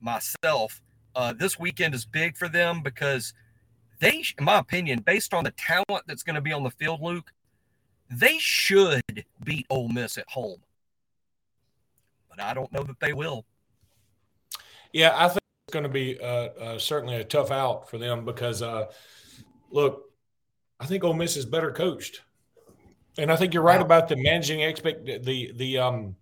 myself. 0.00 0.80
Uh, 1.14 1.32
this 1.32 1.58
weekend 1.58 1.94
is 1.94 2.04
big 2.04 2.36
for 2.36 2.48
them 2.48 2.82
because 2.82 3.34
they, 4.00 4.22
in 4.38 4.44
my 4.44 4.58
opinion, 4.58 5.00
based 5.00 5.34
on 5.34 5.44
the 5.44 5.50
talent 5.52 6.04
that's 6.06 6.22
going 6.22 6.34
to 6.34 6.40
be 6.40 6.52
on 6.52 6.62
the 6.62 6.70
field, 6.70 7.00
Luke, 7.02 7.32
they 8.10 8.38
should 8.38 9.24
beat 9.44 9.66
Ole 9.70 9.88
Miss 9.88 10.18
at 10.18 10.28
home. 10.28 10.60
But 12.28 12.40
I 12.40 12.54
don't 12.54 12.72
know 12.72 12.82
that 12.82 13.00
they 13.00 13.12
will. 13.12 13.44
Yeah, 14.92 15.12
I 15.14 15.28
think 15.28 15.39
going 15.70 15.84
to 15.84 15.88
be 15.88 16.18
uh, 16.20 16.48
uh, 16.60 16.78
certainly 16.78 17.16
a 17.16 17.24
tough 17.24 17.50
out 17.50 17.88
for 17.88 17.98
them 17.98 18.24
because, 18.24 18.62
uh, 18.62 18.86
look, 19.70 20.10
I 20.78 20.86
think 20.86 21.04
Ole 21.04 21.14
Miss 21.14 21.36
is 21.36 21.46
better 21.46 21.72
coached, 21.72 22.22
and 23.18 23.30
I 23.30 23.36
think 23.36 23.54
you're 23.54 23.62
right 23.62 23.80
about 23.80 24.08
the 24.08 24.16
managing 24.16 24.60
expect 24.60 25.04
the 25.04 25.52
the 25.54 25.78
um 25.78 26.16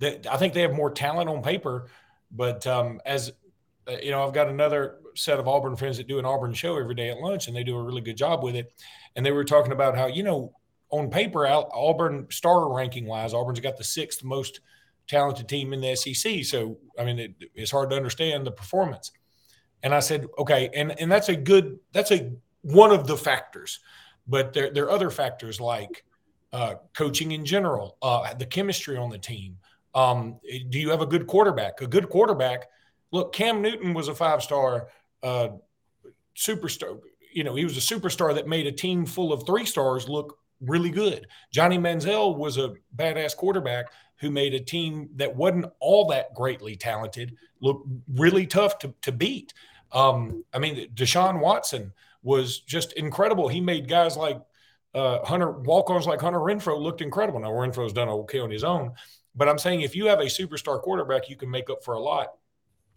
that 0.00 0.26
I 0.26 0.36
think 0.36 0.54
they 0.54 0.62
have 0.62 0.72
more 0.72 0.90
talent 0.90 1.28
on 1.28 1.42
paper, 1.42 1.88
but 2.30 2.66
um, 2.66 3.00
as 3.04 3.32
uh, 3.86 3.96
you 4.02 4.10
know, 4.10 4.26
I've 4.26 4.34
got 4.34 4.48
another 4.48 4.98
set 5.14 5.38
of 5.38 5.48
Auburn 5.48 5.76
friends 5.76 5.96
that 5.98 6.06
do 6.06 6.18
an 6.18 6.24
Auburn 6.24 6.52
show 6.52 6.76
every 6.78 6.94
day 6.94 7.10
at 7.10 7.18
lunch, 7.18 7.46
and 7.48 7.56
they 7.56 7.64
do 7.64 7.76
a 7.76 7.82
really 7.82 8.00
good 8.00 8.16
job 8.16 8.42
with 8.42 8.56
it. 8.56 8.72
And 9.16 9.24
they 9.24 9.32
were 9.32 9.44
talking 9.44 9.72
about 9.72 9.96
how 9.96 10.06
you 10.06 10.22
know, 10.22 10.52
on 10.90 11.10
paper, 11.10 11.46
Auburn 11.46 12.26
star 12.30 12.72
ranking 12.72 13.06
wise, 13.06 13.34
Auburn's 13.34 13.60
got 13.60 13.76
the 13.76 13.84
sixth 13.84 14.24
most 14.24 14.60
talented 15.10 15.48
team 15.48 15.72
in 15.72 15.80
the 15.80 15.96
SEC. 15.96 16.44
So 16.44 16.78
I 16.98 17.04
mean, 17.04 17.18
it, 17.18 17.34
it's 17.54 17.70
hard 17.70 17.90
to 17.90 17.96
understand 17.96 18.46
the 18.46 18.52
performance. 18.52 19.10
And 19.82 19.94
I 19.94 20.00
said, 20.00 20.26
okay, 20.38 20.70
and 20.74 20.98
and 21.00 21.10
that's 21.10 21.28
a 21.28 21.36
good, 21.36 21.78
that's 21.92 22.12
a 22.12 22.32
one 22.62 22.92
of 22.92 23.06
the 23.06 23.16
factors, 23.16 23.80
but 24.26 24.52
there 24.52 24.70
there 24.70 24.84
are 24.84 24.90
other 24.90 25.10
factors 25.10 25.60
like 25.60 26.04
uh, 26.52 26.74
coaching 26.94 27.32
in 27.32 27.44
general, 27.44 27.96
uh, 28.02 28.34
the 28.34 28.46
chemistry 28.46 28.96
on 28.96 29.10
the 29.10 29.18
team. 29.18 29.56
Um, 29.94 30.38
do 30.68 30.78
you 30.78 30.90
have 30.90 31.00
a 31.00 31.06
good 31.06 31.26
quarterback? 31.26 31.80
A 31.80 31.86
good 31.86 32.08
quarterback. 32.08 32.66
Look, 33.12 33.32
Cam 33.32 33.60
Newton 33.62 33.94
was 33.94 34.08
a 34.08 34.14
five 34.14 34.42
star 34.42 34.88
uh, 35.22 35.48
superstar. 36.36 36.98
You 37.32 37.44
know, 37.44 37.54
he 37.54 37.64
was 37.64 37.76
a 37.76 37.94
superstar 37.94 38.34
that 38.34 38.46
made 38.46 38.66
a 38.66 38.72
team 38.72 39.06
full 39.06 39.32
of 39.32 39.46
three 39.46 39.64
stars 39.64 40.08
look 40.08 40.39
really 40.60 40.90
good. 40.90 41.26
Johnny 41.52 41.78
Manziel 41.78 42.36
was 42.36 42.58
a 42.58 42.74
badass 42.96 43.36
quarterback 43.36 43.86
who 44.16 44.30
made 44.30 44.54
a 44.54 44.60
team 44.60 45.08
that 45.16 45.34
wasn't 45.34 45.66
all 45.80 46.06
that 46.08 46.34
greatly 46.34 46.76
talented 46.76 47.36
look 47.60 47.82
really 48.14 48.46
tough 48.46 48.78
to, 48.78 48.94
to 49.02 49.12
beat. 49.12 49.54
Um, 49.92 50.44
I 50.52 50.58
mean, 50.58 50.88
Deshaun 50.94 51.40
Watson 51.40 51.92
was 52.22 52.60
just 52.60 52.92
incredible. 52.94 53.48
He 53.48 53.60
made 53.60 53.88
guys 53.88 54.16
like 54.16 54.40
uh, 54.94 55.24
Hunter 55.24 55.52
walk-ons 55.52 56.06
like 56.06 56.20
Hunter 56.20 56.38
Renfrow 56.38 56.80
looked 56.80 57.00
incredible. 57.00 57.40
Now 57.40 57.50
Renfrow's 57.50 57.92
done 57.92 58.08
okay 58.08 58.40
on 58.40 58.50
his 58.50 58.64
own, 58.64 58.92
but 59.34 59.48
I'm 59.48 59.58
saying 59.58 59.82
if 59.82 59.94
you 59.94 60.06
have 60.06 60.20
a 60.20 60.24
superstar 60.24 60.80
quarterback, 60.80 61.28
you 61.28 61.36
can 61.36 61.50
make 61.50 61.70
up 61.70 61.84
for 61.84 61.94
a 61.94 62.00
lot. 62.00 62.28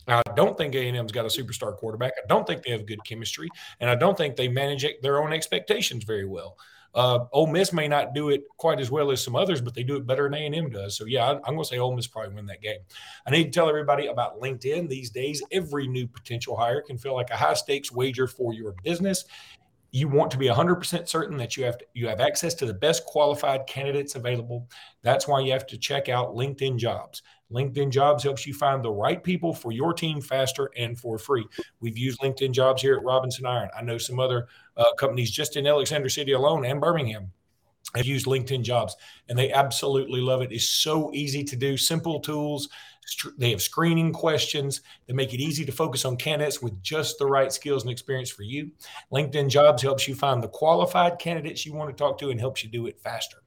Now, 0.08 0.22
I 0.28 0.34
don't 0.36 0.58
think 0.58 0.76
A&M's 0.76 1.14
got 1.14 1.26
a 1.26 1.30
superstar 1.30 1.78
quarterback. 1.78 2.14
I 2.18 2.28
don't 2.28 2.46
think 2.46 2.64
they 2.64 2.72
have 2.72 2.86
good 2.86 3.04
chemistry, 3.06 3.48
and 3.80 3.90
I 3.90 3.96
don't 3.96 4.18
think 4.18 4.36
they 4.36 4.50
manage 4.50 4.86
their 5.02 5.24
own 5.24 5.32
expectations 5.32 6.04
very 6.04 6.26
well. 6.26 6.58
Uh, 6.96 7.26
Ole 7.32 7.48
Miss 7.48 7.74
may 7.74 7.88
not 7.88 8.14
do 8.14 8.30
it 8.30 8.44
quite 8.58 8.80
as 8.80 8.92
well 8.92 9.12
as 9.12 9.24
some 9.24 9.36
others, 9.36 9.62
but 9.62 9.74
they 9.74 9.84
do 9.84 9.96
it 9.96 10.06
better 10.06 10.24
than 10.24 10.36
A 10.36 10.46
and 10.46 10.56
M 10.56 10.70
does. 10.70 10.96
So 10.96 11.06
yeah, 11.06 11.26
I, 11.26 11.32
I'm 11.32 11.56
going 11.56 11.60
to 11.60 11.66
say 11.66 11.80
Ole 11.80 11.96
Miss 11.96 12.08
probably 12.08 12.36
win 12.36 12.46
that 12.48 12.62
game. 12.62 12.80
I 13.26 13.32
need 13.32 13.46
to 13.46 13.52
tell 13.52 13.70
everybody 13.70 14.08
about 14.08 14.40
LinkedIn. 14.40 14.90
These 14.90 15.10
days, 15.10 15.42
every 15.52 15.88
new 15.88 16.08
potential 16.08 16.56
hire 16.56 16.82
can 16.82 16.98
feel 16.98 17.16
like 17.16 17.32
a 17.32 17.38
high 17.38 17.56
stakes 17.56 17.92
wager 17.92 18.28
for 18.28 18.54
your 18.54 18.76
business. 18.84 19.26
You 19.92 20.08
want 20.08 20.32
to 20.32 20.38
be 20.38 20.48
100% 20.48 21.08
certain 21.08 21.38
that 21.38 21.56
you 21.56 21.66
have 21.66 21.78
to, 21.78 21.86
you 21.94 22.08
have 22.08 22.20
access 22.20 22.56
to 22.56 22.66
the 22.66 22.74
best 22.74 23.06
qualified 23.06 23.68
candidates 23.68 24.16
available. 24.16 24.68
That's 25.04 25.28
why 25.28 25.42
you 25.42 25.52
have 25.52 25.68
to 25.68 25.78
check 25.78 26.10
out 26.10 26.36
LinkedIn 26.36 26.78
Jobs. 26.78 27.22
LinkedIn 27.52 27.92
Jobs 27.92 28.24
helps 28.24 28.48
you 28.48 28.54
find 28.54 28.84
the 28.84 28.92
right 28.92 29.24
people 29.24 29.54
for 29.54 29.72
your 29.72 29.94
team 29.94 30.20
faster 30.20 30.72
and 30.76 30.98
for 30.98 31.20
free. 31.20 31.46
We've 31.80 31.98
used 31.98 32.20
LinkedIn 32.22 32.52
Jobs 32.52 32.82
here 32.82 32.96
at 32.96 33.04
Robinson 33.04 33.46
Iron. 33.46 33.70
I 33.78 33.84
know 33.84 34.00
some 34.00 34.20
other 34.20 34.48
uh, 34.78 34.94
companies 34.98 35.32
just 35.32 35.56
in 35.56 35.68
Alexander 35.68 36.10
City 36.10 36.32
alone 36.34 36.66
and 36.66 36.82
Birmingham 36.82 37.32
have 37.96 38.06
used 38.06 38.26
LinkedIn 38.26 38.64
Jobs, 38.64 38.96
and 39.30 39.38
they 39.38 39.52
absolutely 39.52 40.22
love 40.22 40.42
it. 40.42 40.52
It's 40.52 40.68
so 40.68 41.12
easy 41.14 41.44
to 41.44 41.56
do, 41.56 41.78
simple 41.78 42.20
tools. 42.20 42.70
They 43.38 43.52
have 43.52 43.62
screening 43.62 44.14
questions 44.14 44.82
that 45.08 45.14
make 45.14 45.34
it 45.34 45.42
easy 45.42 45.66
to 45.66 45.72
focus 45.72 46.06
on 46.06 46.16
candidates 46.16 46.62
with 46.62 46.82
just 46.82 47.20
the 47.20 47.26
right 47.26 47.52
skills 47.52 47.84
and 47.84 47.92
experience 47.92 48.30
for 48.30 48.44
you. 48.44 48.72
LinkedIn 49.12 49.50
Jobs 49.50 49.84
helps 49.84 50.08
you 50.08 50.16
find 50.16 50.42
the 50.42 50.48
qualified 50.48 51.20
candidates 51.20 51.66
you 51.66 51.74
want 51.74 51.90
to 51.90 52.02
talk 52.02 52.18
to 52.20 52.30
and 52.30 52.40
helps 52.40 52.64
you 52.64 52.70
do 52.70 52.88
it 52.88 53.00
faster. 53.00 53.44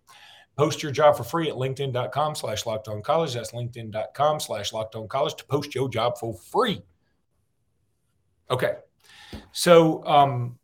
Post 0.56 0.82
your 0.82 0.92
job 0.92 1.16
for 1.16 1.24
free 1.24 1.48
at 1.50 1.56
linkedin.com 1.56 2.34
slash 2.34 2.64
locked 2.66 2.88
on 2.88 3.02
college. 3.02 3.34
That's 3.34 3.52
linkedin.com 3.52 4.40
slash 4.40 4.72
locked 4.72 4.94
on 4.94 5.08
college 5.08 5.34
to 5.36 5.44
post 5.44 5.74
your 5.74 5.88
job 5.88 6.18
for 6.18 6.34
free. 6.34 6.82
Okay. 8.50 8.74
So, 9.52 10.04
um, 10.06 10.58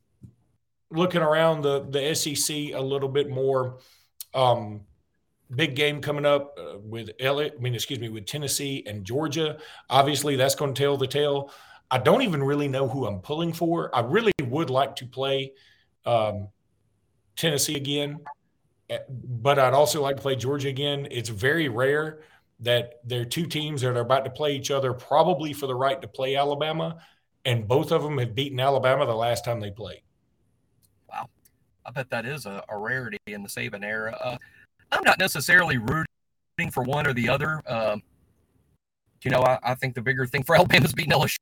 looking 0.93 1.23
around 1.23 1.63
the, 1.63 1.85
the 1.89 2.15
SEC 2.15 2.57
a 2.75 2.81
little 2.81 3.09
bit 3.09 3.31
more, 3.31 3.79
um, 4.35 4.83
big 5.55 5.75
game 5.75 6.01
coming 6.01 6.25
up 6.25 6.59
uh, 6.59 6.79
with 6.79 7.11
Elliot, 7.21 7.55
I 7.59 7.61
mean, 7.61 7.75
excuse 7.75 7.99
me, 7.99 8.09
with 8.09 8.27
Tennessee 8.27 8.83
and 8.87 9.05
Georgia. 9.05 9.59
Obviously, 9.91 10.37
that's 10.37 10.55
going 10.55 10.75
to 10.75 10.83
tell 10.83 10.97
the 10.97 11.07
tale. 11.07 11.51
I 11.91 11.99
don't 11.99 12.23
even 12.23 12.43
really 12.43 12.69
know 12.69 12.89
who 12.89 13.07
I'm 13.07 13.21
pulling 13.21 13.53
for. 13.53 13.95
I 13.95 14.01
really 14.01 14.33
would 14.43 14.71
like 14.71 14.97
to 14.97 15.07
play 15.07 15.53
um, 16.07 16.49
Tennessee 17.37 17.77
again 17.77 18.21
but 19.09 19.59
I'd 19.59 19.75
also 19.75 20.03
like 20.03 20.17
to 20.17 20.23
play 20.23 20.37
Georgia 20.37 20.69
again. 20.69 21.09
It's 21.11 21.29
very 21.29 21.69
rare 21.69 22.21
that 22.61 23.01
there 23.05 23.21
are 23.23 23.27
two 23.27 23.47
teams 23.47 23.81
that 23.83 23.97
are 23.97 24.01
about 24.01 24.25
to 24.25 24.31
play 24.31 24.55
each 24.55 24.71
other, 24.71 24.93
probably 24.93 25.53
for 25.53 25.67
the 25.67 25.75
right 25.75 26.01
to 26.01 26.09
play 26.09 26.37
Alabama, 26.37 26.99
and 27.45 27.67
both 27.67 27.91
of 27.91 28.03
them 28.03 28.19
have 28.19 28.35
beaten 28.35 28.61
Alabama 28.61 29.07
the 29.07 29.15
last 29.15 29.45
time 29.45 29.61
they 29.61 29.71
played. 29.71 30.02
I 31.85 31.91
bet 31.91 32.11
that 32.11 32.25
is 32.27 32.47
a, 32.47 32.63
a 32.69 32.79
rarity 32.79 33.19
in 33.27 33.43
the 33.43 33.49
Saban 33.49 33.85
era. 33.85 34.17
Uh, 34.21 34.37
I'm 34.91 35.05
not 35.05 35.19
necessarily 35.19 35.79
rooting 35.79 36.71
for 36.71 36.83
one 36.83 37.07
or 37.07 37.13
the 37.13 37.29
other. 37.29 37.63
Um, 37.67 38.03
you 39.23 39.31
know, 39.31 39.43
I, 39.43 39.59
I, 39.63 39.75
think 39.75 39.95
the 39.95 40.03
bigger 40.03 40.27
thing 40.27 40.43
for 40.43 40.55
Alabama 40.57 40.85
is 40.85 40.93
beating 40.93 41.13
LSU, 41.13 41.37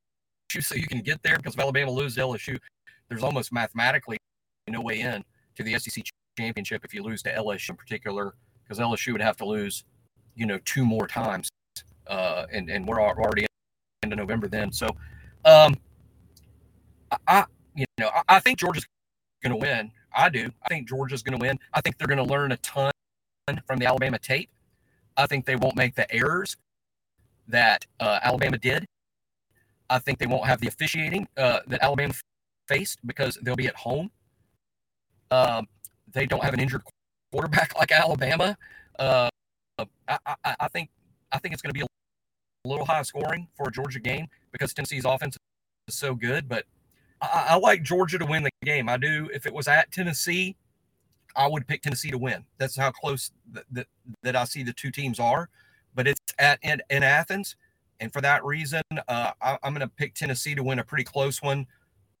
so 0.59 0.75
you 0.75 0.87
can 0.87 1.01
get 1.01 1.21
there 1.23 1.37
because 1.37 1.53
if 1.53 1.59
Alabama 1.59 1.91
loses 1.91 2.17
LSU, 2.17 2.57
there's 3.09 3.23
almost 3.23 3.51
mathematically 3.51 4.17
no 4.67 4.81
way 4.81 5.01
in 5.01 5.23
to 5.55 5.63
the 5.63 5.77
SEC 5.77 6.03
championship 6.37 6.85
if 6.85 6.93
you 6.93 7.03
lose 7.03 7.21
to 7.23 7.33
LSU 7.33 7.71
in 7.71 7.75
particular, 7.75 8.35
because 8.63 8.79
LSU 8.79 9.11
would 9.11 9.21
have 9.21 9.37
to 9.37 9.45
lose, 9.45 9.83
you 10.35 10.45
know, 10.45 10.59
two 10.65 10.85
more 10.85 11.07
times. 11.07 11.49
Uh, 12.07 12.45
and, 12.51 12.69
and 12.69 12.87
we're 12.87 13.01
already 13.01 13.45
into 14.03 14.15
November 14.15 14.47
then. 14.47 14.71
So, 14.71 14.87
um, 15.45 15.75
I, 17.27 17.45
you 17.75 17.85
know, 17.99 18.09
I, 18.13 18.37
I 18.37 18.39
think 18.39 18.59
Georgia's 18.59 18.85
going 19.43 19.51
to 19.51 19.57
win. 19.57 19.91
I 20.13 20.29
do. 20.29 20.51
I 20.63 20.69
think 20.69 20.87
Georgia's 20.87 21.23
going 21.23 21.39
to 21.39 21.45
win. 21.45 21.59
I 21.73 21.81
think 21.81 21.97
they're 21.97 22.07
going 22.07 22.17
to 22.17 22.23
learn 22.23 22.51
a 22.51 22.57
ton 22.57 22.91
from 23.65 23.79
the 23.79 23.85
Alabama 23.85 24.19
tape. 24.19 24.49
I 25.17 25.27
think 25.27 25.45
they 25.45 25.55
won't 25.55 25.75
make 25.75 25.95
the 25.95 26.11
errors 26.13 26.57
that 27.47 27.85
uh, 27.99 28.19
Alabama 28.23 28.57
did. 28.57 28.85
I 29.89 29.99
think 29.99 30.19
they 30.19 30.27
won't 30.27 30.45
have 30.45 30.61
the 30.61 30.67
officiating 30.67 31.27
uh, 31.37 31.59
that 31.67 31.83
Alabama 31.83 32.13
faced 32.67 32.99
because 33.05 33.37
they'll 33.41 33.57
be 33.57 33.67
at 33.67 33.75
home. 33.75 34.09
Um, 35.29 35.67
they 36.11 36.25
don't 36.25 36.43
have 36.43 36.53
an 36.53 36.59
injured 36.59 36.81
quarterback 37.31 37.75
like 37.79 37.91
Alabama. 37.91 38.57
Uh, 38.97 39.29
I, 40.07 40.17
I, 40.25 40.55
I, 40.61 40.67
think 40.69 40.89
I 41.31 41.39
think 41.39 41.53
it's 41.53 41.61
going 41.61 41.73
to 41.73 41.77
be 41.77 41.81
a 41.81 42.67
little 42.69 42.85
high 42.85 43.01
scoring 43.01 43.47
for 43.55 43.67
a 43.67 43.71
Georgia 43.71 43.99
game 43.99 44.27
because 44.51 44.73
Tennessee's 44.73 45.05
offense 45.05 45.37
is 45.87 45.95
so 45.95 46.13
good. 46.13 46.47
But 46.47 46.65
I, 47.21 47.47
I 47.49 47.55
like 47.55 47.83
Georgia 47.83 48.17
to 48.17 48.25
win 48.25 48.43
the 48.43 48.51
game. 48.63 48.89
I 48.89 48.97
do. 48.97 49.29
If 49.33 49.45
it 49.45 49.53
was 49.53 49.67
at 49.67 49.91
Tennessee, 49.91 50.55
I 51.35 51.47
would 51.47 51.67
pick 51.67 51.81
Tennessee 51.81 52.11
to 52.11 52.17
win. 52.17 52.43
That's 52.57 52.75
how 52.75 52.91
close 52.91 53.31
that 53.51 53.87
that, 54.23 54.35
I 54.35 54.43
see 54.43 54.63
the 54.63 54.73
two 54.73 54.91
teams 54.91 55.19
are. 55.19 55.49
But 55.93 56.07
it's 56.07 56.21
at 56.39 56.59
in, 56.63 56.81
in 56.89 57.03
Athens, 57.03 57.55
and 57.99 58.11
for 58.11 58.21
that 58.21 58.43
reason, 58.43 58.81
uh, 59.07 59.31
I, 59.41 59.57
am 59.63 59.73
going 59.73 59.81
to 59.81 59.87
pick 59.87 60.13
Tennessee 60.13 60.55
to 60.55 60.63
win 60.63 60.79
a 60.79 60.83
pretty 60.83 61.03
close 61.03 61.41
one. 61.41 61.67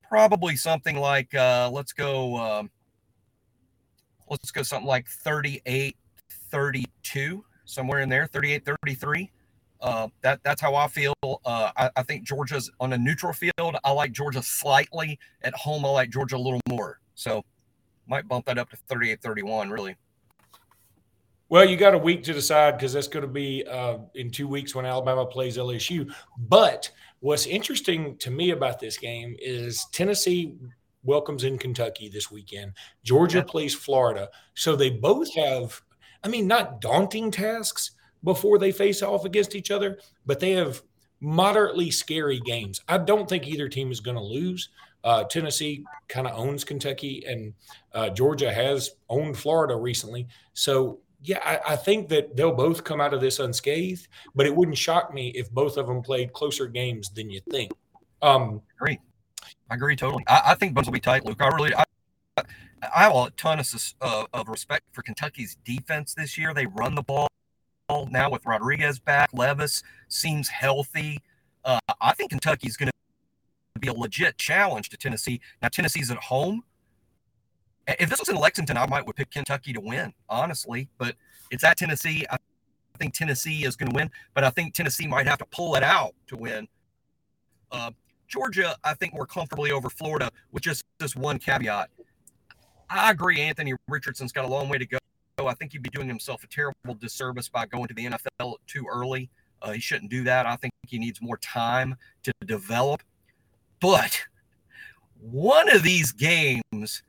Probably 0.07 0.55
something 0.55 0.97
like 0.97 1.33
uh, 1.33 1.69
let's 1.71 1.93
go. 1.93 2.37
Um, 2.37 2.71
let's 4.29 4.51
go 4.51 4.61
something 4.63 4.87
like 4.87 5.07
38 5.07 5.95
32 6.29 7.43
somewhere 7.65 8.01
in 8.01 8.09
there 8.09 8.27
38 8.27 8.65
33 8.65 9.31
uh, 9.81 10.07
that 10.21 10.39
that's 10.43 10.61
how 10.61 10.75
I 10.75 10.87
feel. 10.87 11.13
Uh, 11.23 11.71
I, 11.75 11.89
I, 11.95 12.03
think 12.03 12.23
Georgia's 12.23 12.69
on 12.79 12.93
a 12.93 12.97
neutral 12.97 13.33
field. 13.33 13.75
I 13.83 13.91
like 13.91 14.11
Georgia 14.11 14.43
slightly. 14.43 15.19
At 15.41 15.53
home, 15.55 15.85
I 15.85 15.89
like 15.89 16.11
Georgia 16.11 16.35
a 16.35 16.37
little 16.37 16.61
more. 16.69 16.99
So 17.15 17.43
might 18.07 18.27
bump 18.27 18.45
that 18.45 18.57
up 18.57 18.69
to 18.69 18.77
38 18.87 19.21
31, 19.21 19.69
really. 19.69 19.95
Well, 21.49 21.67
you 21.67 21.75
got 21.75 21.93
a 21.93 21.97
week 21.97 22.23
to 22.23 22.33
decide 22.33 22.77
because 22.77 22.93
that's 22.93 23.09
going 23.09 23.25
to 23.25 23.31
be 23.31 23.65
uh, 23.69 23.97
in 24.15 24.31
two 24.31 24.47
weeks 24.47 24.73
when 24.73 24.85
Alabama 24.85 25.25
plays 25.25 25.57
LSU. 25.57 26.13
But 26.37 26.89
what's 27.19 27.45
interesting 27.45 28.15
to 28.17 28.31
me 28.31 28.51
about 28.51 28.79
this 28.79 28.97
game 28.97 29.35
is 29.39 29.85
Tennessee 29.91 30.55
welcomes 31.03 31.43
in 31.43 31.57
Kentucky 31.57 32.07
this 32.07 32.31
weekend. 32.31 32.73
Georgia 33.03 33.43
plays 33.43 33.73
Florida. 33.73 34.29
So 34.53 34.75
they 34.75 34.91
both 34.91 35.33
have, 35.35 35.81
I 36.23 36.29
mean, 36.29 36.47
not 36.47 36.79
daunting 36.79 37.31
tasks 37.31 37.91
before 38.23 38.57
they 38.57 38.71
face 38.71 39.01
off 39.01 39.25
against 39.25 39.55
each 39.55 39.71
other, 39.71 39.99
but 40.25 40.39
they 40.39 40.51
have 40.51 40.81
moderately 41.21 41.91
scary 41.91 42.39
games. 42.39 42.81
I 42.87 42.97
don't 42.97 43.29
think 43.29 43.47
either 43.47 43.69
team 43.69 43.91
is 43.91 43.99
going 43.99 44.17
to 44.17 44.23
lose. 44.23 44.69
Uh, 45.03 45.23
Tennessee 45.23 45.83
kind 46.07 46.27
of 46.27 46.37
owns 46.37 46.63
Kentucky, 46.63 47.23
and 47.27 47.53
uh, 47.93 48.09
Georgia 48.09 48.51
has 48.51 48.91
owned 49.09 49.37
Florida 49.37 49.75
recently. 49.75 50.27
So, 50.53 50.99
yeah, 51.23 51.39
I, 51.43 51.73
I, 51.73 51.75
think 51.75 52.09
that 52.09 52.35
they'll 52.35 52.53
both 52.53 52.83
come 52.83 53.01
out 53.01 53.13
of 53.13 53.21
this 53.21 53.39
unscathed, 53.39 54.07
but 54.35 54.45
it 54.45 54.55
wouldn't 54.55 54.77
shock 54.77 55.13
me 55.13 55.29
if 55.29 55.49
both 55.51 55.77
of 55.77 55.87
them 55.87 56.01
played 56.01 56.33
closer 56.33 56.67
games 56.67 57.09
than 57.09 57.29
you 57.29 57.41
think. 57.49 57.71
Um, 58.21 58.61
Great. 58.77 58.99
I 59.69 59.75
agree 59.75 59.95
totally. 59.95 60.23
I, 60.27 60.41
I 60.47 60.55
think 60.55 60.73
both 60.73 60.85
will 60.85 60.93
be 60.93 60.99
tight, 60.99 61.25
Luke. 61.25 61.41
I 61.41 61.47
really, 61.47 61.73
I, 61.75 61.83
I 62.37 63.03
have 63.03 63.15
a 63.15 63.31
ton 63.31 63.59
of, 63.59 63.93
uh, 64.01 64.25
of 64.33 64.49
respect 64.49 64.85
for 64.91 65.01
Kentucky's 65.01 65.57
defense 65.63 66.13
this 66.13 66.37
year. 66.37 66.53
They 66.53 66.67
run 66.67 66.93
the 66.93 67.03
ball 67.03 67.27
now 68.11 68.29
with 68.29 68.45
Rodriguez 68.45 68.99
back. 68.99 69.29
Levis 69.33 69.83
seems 70.07 70.47
healthy. 70.49 71.19
Uh, 71.63 71.79
I 71.99 72.13
think 72.13 72.31
Kentucky's 72.31 72.77
going 72.77 72.89
to 72.89 73.79
be 73.79 73.87
a 73.87 73.93
legit 73.93 74.37
challenge 74.37 74.89
to 74.89 74.97
Tennessee. 74.97 75.41
Now 75.61 75.67
Tennessee's 75.67 76.11
at 76.11 76.17
home. 76.17 76.63
If 77.87 78.09
this 78.09 78.19
was 78.19 78.29
in 78.29 78.35
Lexington, 78.35 78.77
I 78.77 78.85
might 78.87 79.05
would 79.05 79.15
pick 79.15 79.31
Kentucky 79.31 79.73
to 79.73 79.81
win, 79.81 80.13
honestly. 80.29 80.87
But 80.97 81.15
it's 81.51 81.63
at 81.63 81.77
Tennessee. 81.77 82.25
I 82.29 82.37
think 82.97 83.13
Tennessee 83.13 83.65
is 83.65 83.75
going 83.75 83.91
to 83.91 83.95
win, 83.95 84.11
but 84.33 84.43
I 84.43 84.49
think 84.51 84.73
Tennessee 84.73 85.07
might 85.07 85.27
have 85.27 85.39
to 85.39 85.45
pull 85.45 85.75
it 85.75 85.83
out 85.83 86.13
to 86.27 86.37
win. 86.37 86.67
Uh, 87.71 87.91
Georgia, 88.27 88.75
I 88.83 88.93
think, 88.93 89.13
more 89.13 89.25
comfortably 89.25 89.71
over 89.71 89.89
Florida 89.89 90.29
with 90.51 90.63
just 90.63 90.83
this 90.99 91.15
one 91.15 91.37
caveat. 91.39 91.89
I 92.89 93.11
agree, 93.11 93.41
Anthony 93.41 93.73
Richardson's 93.87 94.31
got 94.31 94.45
a 94.45 94.47
long 94.47 94.69
way 94.69 94.77
to 94.77 94.85
I 95.39 95.53
think 95.53 95.71
he'd 95.71 95.83
be 95.83 95.89
doing 95.89 96.07
himself 96.07 96.43
a 96.43 96.47
terrible 96.47 96.93
disservice 96.99 97.49
by 97.49 97.65
going 97.65 97.87
to 97.87 97.93
the 97.93 98.05
NFL 98.05 98.55
too 98.67 98.85
early. 98.91 99.29
Uh, 99.61 99.71
he 99.71 99.79
shouldn't 99.79 100.11
do 100.11 100.23
that. 100.23 100.45
I 100.45 100.55
think 100.55 100.73
he 100.87 100.97
needs 100.99 101.21
more 101.21 101.37
time 101.37 101.95
to 102.23 102.33
develop. 102.45 103.01
But 103.79 104.21
one 105.19 105.69
of 105.69 105.83
these 105.83 106.11
games, 106.11 107.03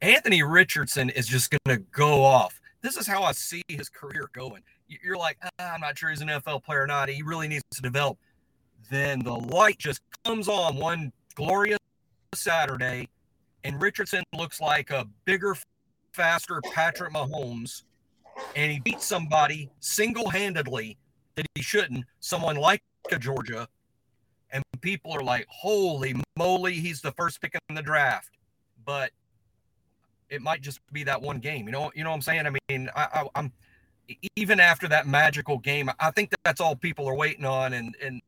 Anthony 0.00 0.42
Richardson 0.42 1.10
is 1.10 1.26
just 1.26 1.50
going 1.50 1.76
to 1.76 1.84
go 1.92 2.22
off. 2.24 2.60
This 2.82 2.96
is 2.96 3.06
how 3.06 3.22
I 3.22 3.32
see 3.32 3.62
his 3.68 3.88
career 3.88 4.30
going. 4.32 4.62
You're 4.88 5.16
like, 5.16 5.38
ah, 5.42 5.74
I'm 5.74 5.80
not 5.80 5.98
sure 5.98 6.10
he's 6.10 6.22
an 6.22 6.28
NFL 6.28 6.64
player 6.64 6.82
or 6.82 6.86
not. 6.86 7.08
He 7.08 7.22
really 7.22 7.46
needs 7.46 7.64
to 7.74 7.82
develop. 7.82 8.18
Then 8.90 9.20
the 9.20 9.34
light 9.34 9.78
just 9.78 10.00
comes 10.24 10.48
on 10.48 10.76
one 10.76 11.12
glorious 11.34 11.78
Saturday, 12.34 13.08
and 13.64 13.80
Richardson 13.80 14.24
looks 14.36 14.60
like 14.60 14.90
a 14.90 15.06
bigger, 15.24 15.54
faster 16.12 16.60
Patrick 16.72 17.12
Mahomes, 17.12 17.82
and 18.56 18.72
he 18.72 18.80
beats 18.80 19.06
somebody 19.06 19.70
single 19.80 20.28
handedly 20.28 20.96
that 21.36 21.46
he 21.54 21.62
shouldn't, 21.62 22.04
someone 22.20 22.56
like 22.56 22.82
Georgia, 23.18 23.68
and 24.52 24.62
people 24.80 25.12
are 25.12 25.22
like, 25.22 25.46
holy 25.48 26.14
moly, 26.36 26.74
he's 26.74 27.00
the 27.00 27.12
first 27.12 27.40
pick 27.40 27.56
in 27.68 27.74
the 27.74 27.82
draft. 27.82 28.30
But 28.84 29.10
it 30.28 30.42
might 30.42 30.62
just 30.62 30.80
be 30.92 31.04
that 31.04 31.20
one 31.20 31.38
game. 31.38 31.66
You 31.66 31.72
know, 31.72 31.92
you 31.94 32.04
know 32.04 32.10
what 32.10 32.16
I'm 32.16 32.22
saying? 32.22 32.46
I 32.46 32.50
mean, 32.68 32.88
I, 32.94 33.24
I, 33.34 33.38
am 33.38 33.52
even 34.36 34.60
after 34.60 34.88
that 34.88 35.06
magical 35.06 35.58
game, 35.58 35.90
I 36.00 36.10
think 36.10 36.32
that's 36.44 36.60
all 36.60 36.74
people 36.74 37.08
are 37.08 37.14
waiting 37.14 37.44
on. 37.44 37.74
And 37.74 37.96
and 38.02 38.22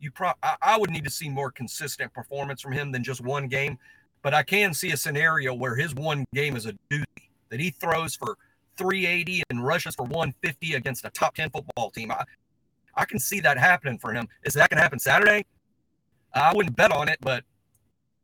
you 0.00 0.10
pro 0.10 0.32
I, 0.42 0.56
I 0.62 0.78
would 0.78 0.90
need 0.90 1.04
to 1.04 1.10
see 1.10 1.28
more 1.28 1.50
consistent 1.50 2.12
performance 2.12 2.60
from 2.60 2.72
him 2.72 2.92
than 2.92 3.02
just 3.02 3.20
one 3.20 3.48
game. 3.48 3.78
But 4.24 4.32
I 4.32 4.42
can 4.42 4.72
see 4.72 4.90
a 4.90 4.96
scenario 4.96 5.52
where 5.52 5.76
his 5.76 5.94
one 5.94 6.24
game 6.34 6.56
is 6.56 6.64
a 6.64 6.72
doozy 6.90 7.04
that 7.50 7.60
he 7.60 7.70
throws 7.70 8.16
for 8.16 8.38
380 8.78 9.42
and 9.50 9.64
rushes 9.64 9.94
for 9.94 10.04
150 10.04 10.74
against 10.74 11.04
a 11.04 11.10
top 11.10 11.34
10 11.34 11.50
football 11.50 11.90
team. 11.90 12.10
I, 12.10 12.24
I 12.94 13.04
can 13.04 13.18
see 13.18 13.38
that 13.40 13.58
happening 13.58 13.98
for 13.98 14.14
him. 14.14 14.26
Is 14.42 14.54
that 14.54 14.70
going 14.70 14.78
to 14.78 14.82
happen 14.82 14.98
Saturday? 14.98 15.44
I 16.34 16.54
wouldn't 16.54 16.74
bet 16.74 16.90
on 16.90 17.10
it, 17.10 17.18
but 17.20 17.44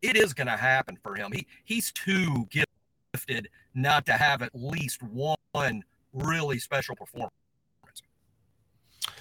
it 0.00 0.16
is 0.16 0.32
going 0.32 0.46
to 0.46 0.56
happen 0.56 0.96
for 1.02 1.14
him. 1.14 1.32
He 1.32 1.46
he's 1.64 1.92
too 1.92 2.48
gifted 2.50 3.48
not 3.74 4.06
to 4.06 4.12
have 4.12 4.40
at 4.40 4.52
least 4.54 5.02
one 5.02 5.84
really 6.14 6.58
special 6.58 6.96
performance. 6.96 7.34
I 9.06 9.12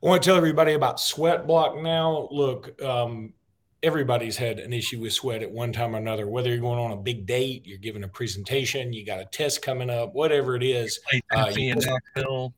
want 0.00 0.22
to 0.22 0.26
tell 0.26 0.36
everybody 0.36 0.72
about 0.72 0.98
Sweat 0.98 1.46
Block 1.46 1.76
now. 1.82 2.28
Look, 2.30 2.80
um, 2.82 3.34
everybody's 3.82 4.36
had 4.36 4.58
an 4.58 4.72
issue 4.72 5.00
with 5.00 5.12
sweat 5.12 5.42
at 5.42 5.50
one 5.50 5.72
time 5.72 5.94
or 5.94 5.98
another, 5.98 6.26
whether 6.26 6.48
you're 6.48 6.58
going 6.58 6.78
on 6.78 6.92
a 6.92 6.96
big 6.96 7.26
date, 7.26 7.66
you're 7.66 7.78
giving 7.78 8.04
a 8.04 8.08
presentation, 8.08 8.92
you 8.92 9.04
got 9.04 9.20
a 9.20 9.26
test 9.26 9.62
coming 9.62 9.90
up, 9.90 10.14
whatever 10.14 10.56
it 10.56 10.62
is. 10.62 10.98
Uh, 11.30 11.50
Knoxville. 11.56 12.54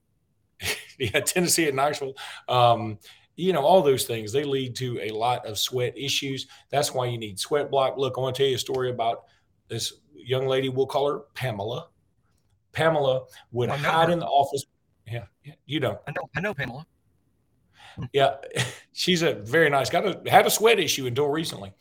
yeah, 0.98 1.20
Tennessee 1.20 1.66
at 1.66 1.74
Knoxville. 1.74 2.14
Um, 2.48 2.98
you 3.36 3.52
know, 3.52 3.62
all 3.64 3.82
those 3.82 4.04
things, 4.04 4.32
they 4.32 4.44
lead 4.44 4.74
to 4.76 5.00
a 5.00 5.10
lot 5.10 5.46
of 5.46 5.58
sweat 5.58 5.96
issues. 5.96 6.46
That's 6.70 6.92
why 6.92 7.06
you 7.06 7.18
need 7.18 7.38
sweat 7.38 7.70
block. 7.70 7.96
Look, 7.96 8.14
I 8.16 8.20
want 8.20 8.34
to 8.34 8.42
tell 8.42 8.48
you 8.48 8.56
a 8.56 8.58
story 8.58 8.90
about 8.90 9.24
this 9.68 9.92
young 10.14 10.46
lady. 10.46 10.68
We'll 10.68 10.86
call 10.86 11.08
her 11.08 11.20
Pamela. 11.34 11.88
Pamela 12.72 13.26
would 13.52 13.70
hide 13.70 14.10
in 14.10 14.18
the 14.18 14.26
office. 14.26 14.64
Yeah, 15.06 15.24
you 15.66 15.80
know. 15.80 15.98
I 16.06 16.10
know. 16.10 16.28
I 16.36 16.40
know 16.40 16.54
Pamela. 16.54 16.86
Yeah, 18.12 18.36
she's 18.92 19.22
a 19.22 19.34
very 19.34 19.70
nice. 19.70 19.90
Got 19.90 20.26
a 20.26 20.30
had 20.30 20.46
a 20.46 20.50
sweat 20.50 20.78
issue 20.78 21.06
until 21.06 21.28
recently. 21.28 21.72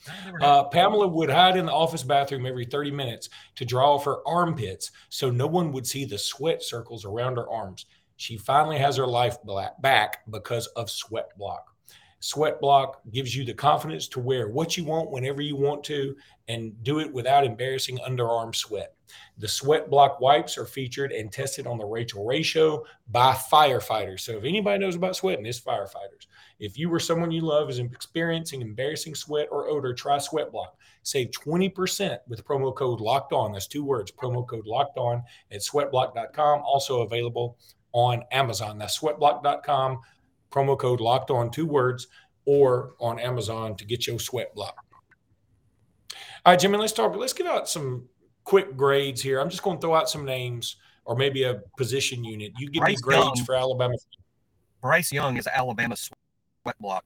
Uh, 0.42 0.66
Pamela 0.66 1.08
would 1.08 1.30
hide 1.30 1.58
in 1.58 1.66
the 1.66 1.74
office 1.74 2.04
bathroom 2.04 2.46
every 2.46 2.66
30 2.66 2.92
minutes 2.92 3.30
to 3.56 3.66
draw 3.66 3.96
off 3.96 4.06
her 4.06 4.28
armpits 4.28 4.92
so 5.10 5.30
no 5.30 5.48
one 5.48 5.72
would 5.72 5.88
see 5.88 6.06
the 6.06 6.18
sweat 6.18 6.64
circles 6.64 7.06
around 7.06 7.36
her 7.36 7.50
arms. 7.50 7.86
She 8.18 8.38
finally 8.38 8.80
has 8.80 8.98
her 8.98 9.08
life 9.08 9.38
back 9.80 10.30
because 10.30 10.68
of 10.68 10.90
Sweat 10.90 11.38
Block. 11.38 11.77
Sweat 12.20 12.60
Block 12.60 13.02
gives 13.12 13.36
you 13.36 13.46
the 13.46 13.54
confidence 13.54 14.08
to 14.10 14.20
wear 14.20 14.48
what 14.50 14.76
you 14.76 14.84
want 14.84 15.12
whenever 15.12 15.42
you 15.42 15.56
want 15.56 15.84
to 15.86 16.16
and 16.48 16.82
do 16.84 17.00
it 17.00 17.14
without 17.14 17.44
embarrassing 17.44 18.00
underarm 18.00 18.56
sweat. 18.56 18.94
The 19.38 19.48
Sweat 19.48 19.90
Block 19.90 20.20
wipes 20.20 20.58
are 20.58 20.66
featured 20.66 21.12
and 21.12 21.32
tested 21.32 21.68
on 21.68 21.78
the 21.78 21.86
Rachael 21.86 22.26
Ray 22.26 22.42
Show 22.42 22.86
by 23.10 23.34
firefighters. 23.34 24.22
So 24.22 24.34
if 24.34 24.44
anybody 24.44 24.80
knows 24.80 24.96
about 24.96 25.16
sweating, 25.16 25.46
it's 25.46 25.60
firefighters. 25.60 26.28
If 26.60 26.78
you 26.78 26.92
or 26.92 27.00
someone 27.00 27.32
you 27.32 27.42
love 27.42 27.70
is 27.70 27.80
experiencing 27.80 28.62
embarrassing 28.62 29.16
sweat 29.16 29.48
or 29.52 29.68
odor, 29.68 29.94
try 29.94 30.18
Sweat 30.18 30.52
Block. 30.52 30.76
Save 31.04 31.32
20% 31.32 32.18
with 32.28 32.46
promo 32.46 32.76
code 32.76 33.00
locked 33.00 33.32
on. 33.32 33.54
That's 33.54 33.68
two 33.68 33.84
words, 33.84 34.12
promo 34.12 34.46
code 34.46 34.66
locked 34.66 34.98
on 34.98 35.24
at 35.52 35.62
sweatblock.com. 35.62 36.62
Also 36.66 37.02
available 37.02 37.58
on 37.94 38.24
Amazon. 38.32 38.78
That's 38.78 39.00
sweatblock.com, 39.00 40.00
promo 40.52 40.78
code 40.78 41.02
locked 41.02 41.32
on, 41.32 41.52
two 41.52 41.66
words, 41.66 42.08
or 42.46 42.94
on 43.00 43.20
Amazon 43.20 43.76
to 43.76 43.86
get 43.86 44.08
your 44.08 44.20
sweat 44.20 44.54
block. 44.56 44.86
All 46.46 46.54
right, 46.54 46.60
Jimmy, 46.60 46.78
let's 46.78 46.94
talk. 46.94 47.16
Let's 47.16 47.34
give 47.34 47.48
out 47.48 47.68
some 47.68 48.08
quick 48.44 48.78
grades 48.78 49.22
here. 49.22 49.40
I'm 49.40 49.50
just 49.50 49.64
going 49.64 49.78
to 49.78 49.82
throw 49.82 49.96
out 49.96 50.10
some 50.10 50.24
names 50.24 50.78
or 51.04 51.16
maybe 51.16 51.44
a 51.44 51.62
position 51.78 52.24
unit. 52.24 52.54
You 52.58 52.70
give 52.70 52.82
Bryce 52.82 52.98
me 52.98 53.02
grades 53.02 53.26
Young, 53.36 53.46
for 53.46 53.56
Alabama. 53.56 53.96
Bryce 54.82 55.12
Young 55.12 55.38
is 55.38 55.48
Alabama 55.48 55.96
sweat 55.98 56.80
block. 56.80 57.04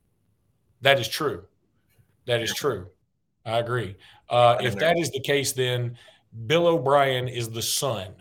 That 0.82 1.00
is 1.00 1.08
true. 1.08 1.46
That 2.26 2.42
is 2.42 2.54
true. 2.54 2.88
I 3.46 3.58
agree. 3.58 3.96
Uh, 4.30 4.58
if 4.62 4.76
that 4.76 5.00
is 5.00 5.10
the 5.12 5.20
case, 5.20 5.54
then 5.54 5.98
Bill 6.46 6.68
O'Brien 6.68 7.28
is 7.28 7.50
the 7.50 7.62
son. 7.62 8.14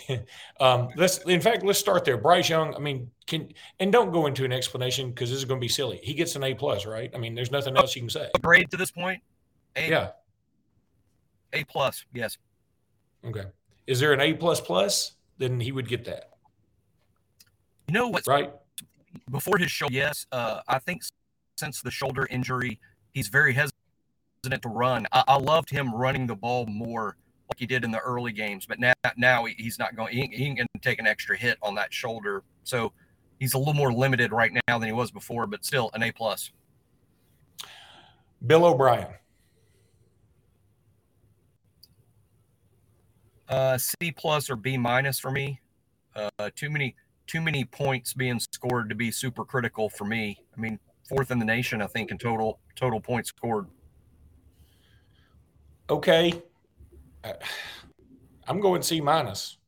um, 0.60 0.88
let's, 0.96 1.18
in 1.18 1.40
fact, 1.40 1.64
let's 1.64 1.78
start 1.78 2.04
there. 2.04 2.16
Bryce 2.16 2.48
Young. 2.48 2.74
I 2.74 2.78
mean, 2.78 3.10
can 3.26 3.52
and 3.80 3.92
don't 3.92 4.12
go 4.12 4.26
into 4.26 4.44
an 4.44 4.52
explanation 4.52 5.10
because 5.10 5.30
this 5.30 5.38
is 5.38 5.44
going 5.44 5.60
to 5.60 5.64
be 5.64 5.68
silly. 5.68 6.00
He 6.02 6.14
gets 6.14 6.36
an 6.36 6.44
A 6.44 6.54
plus, 6.54 6.86
right? 6.86 7.10
I 7.14 7.18
mean, 7.18 7.34
there's 7.34 7.50
nothing 7.50 7.76
else 7.76 7.94
you 7.94 8.02
can 8.02 8.10
say. 8.10 8.28
A 8.34 8.38
grade 8.38 8.70
to 8.70 8.76
this 8.76 8.90
point. 8.90 9.22
A, 9.76 9.88
yeah. 9.88 10.10
A 11.52 11.64
plus, 11.64 12.04
yes. 12.12 12.38
Okay. 13.24 13.44
Is 13.86 14.00
there 14.00 14.12
an 14.12 14.20
A 14.20 14.34
plus 14.34 14.60
plus? 14.60 15.12
Then 15.38 15.60
he 15.60 15.72
would 15.72 15.88
get 15.88 16.04
that. 16.04 16.30
You 17.88 17.94
know 17.94 18.08
what's 18.08 18.26
right 18.26 18.52
before 19.30 19.58
his 19.58 19.70
show? 19.70 19.86
Yes, 19.90 20.26
uh, 20.32 20.60
I 20.68 20.78
think 20.78 21.02
since 21.56 21.82
the 21.82 21.90
shoulder 21.90 22.26
injury, 22.30 22.78
he's 23.12 23.28
very 23.28 23.52
hesitant 23.52 24.62
to 24.62 24.68
run. 24.68 25.06
I, 25.12 25.24
I, 25.28 25.36
loved 25.36 25.70
him 25.70 25.94
running 25.94 26.26
the 26.26 26.34
ball 26.34 26.66
more 26.66 27.16
like 27.52 27.58
he 27.58 27.66
did 27.66 27.84
in 27.84 27.90
the 27.90 27.98
early 27.98 28.32
games, 28.32 28.64
but 28.64 28.80
now 28.80 28.94
now 29.18 29.44
he's 29.44 29.78
not 29.78 29.94
going. 29.94 30.14
He, 30.14 30.26
he 30.32 30.54
can 30.54 30.66
take 30.80 30.98
an 30.98 31.06
extra 31.06 31.36
hit 31.36 31.58
on 31.62 31.74
that 31.74 31.92
shoulder, 31.92 32.42
so 32.64 32.94
he's 33.38 33.52
a 33.52 33.58
little 33.58 33.74
more 33.74 33.92
limited 33.92 34.32
right 34.32 34.50
now 34.66 34.78
than 34.78 34.88
he 34.88 34.92
was 34.92 35.10
before. 35.10 35.46
But 35.46 35.62
still, 35.62 35.90
an 35.92 36.02
A 36.02 36.12
plus. 36.12 36.50
Bill 38.46 38.64
O'Brien. 38.64 39.08
Uh, 43.50 43.76
C 43.76 44.10
plus 44.16 44.48
or 44.48 44.56
B 44.56 44.78
minus 44.78 45.18
for 45.18 45.30
me. 45.30 45.60
Uh, 46.16 46.30
too 46.56 46.70
many 46.70 46.96
too 47.26 47.42
many 47.42 47.66
points 47.66 48.14
being 48.14 48.40
scored 48.40 48.88
to 48.88 48.94
be 48.94 49.10
super 49.10 49.44
critical 49.44 49.90
for 49.90 50.06
me. 50.06 50.42
I 50.56 50.60
mean, 50.60 50.78
fourth 51.06 51.30
in 51.30 51.38
the 51.38 51.44
nation, 51.44 51.82
I 51.82 51.86
think, 51.86 52.10
in 52.10 52.16
total 52.16 52.60
total 52.76 52.98
points 52.98 53.28
scored. 53.28 53.66
Okay, 55.90 56.42
I'm 58.48 58.60
going 58.60 58.82
C 58.82 59.00
minus. 59.00 59.58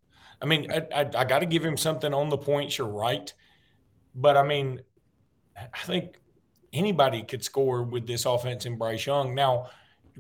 I 0.43 0.47
mean, 0.47 0.71
I, 0.71 0.83
I, 0.95 1.11
I 1.17 1.25
got 1.25 1.39
to 1.39 1.47
give 1.47 1.65
him 1.65 1.77
something 1.77 2.13
on 2.13 2.29
the 2.29 2.37
points. 2.37 2.77
You're 2.77 2.89
right, 2.89 3.33
but 4.15 4.37
I 4.37 4.43
mean, 4.43 4.81
I 5.57 5.79
think 5.85 6.17
anybody 6.73 7.23
could 7.23 7.45
score 7.45 7.85
with 7.85 8.07
this 8.07 8.27
offense 8.27 8.67
in 8.67 8.77
Bryce 8.77 9.07
Young. 9.07 9.35
Now, 9.35 9.69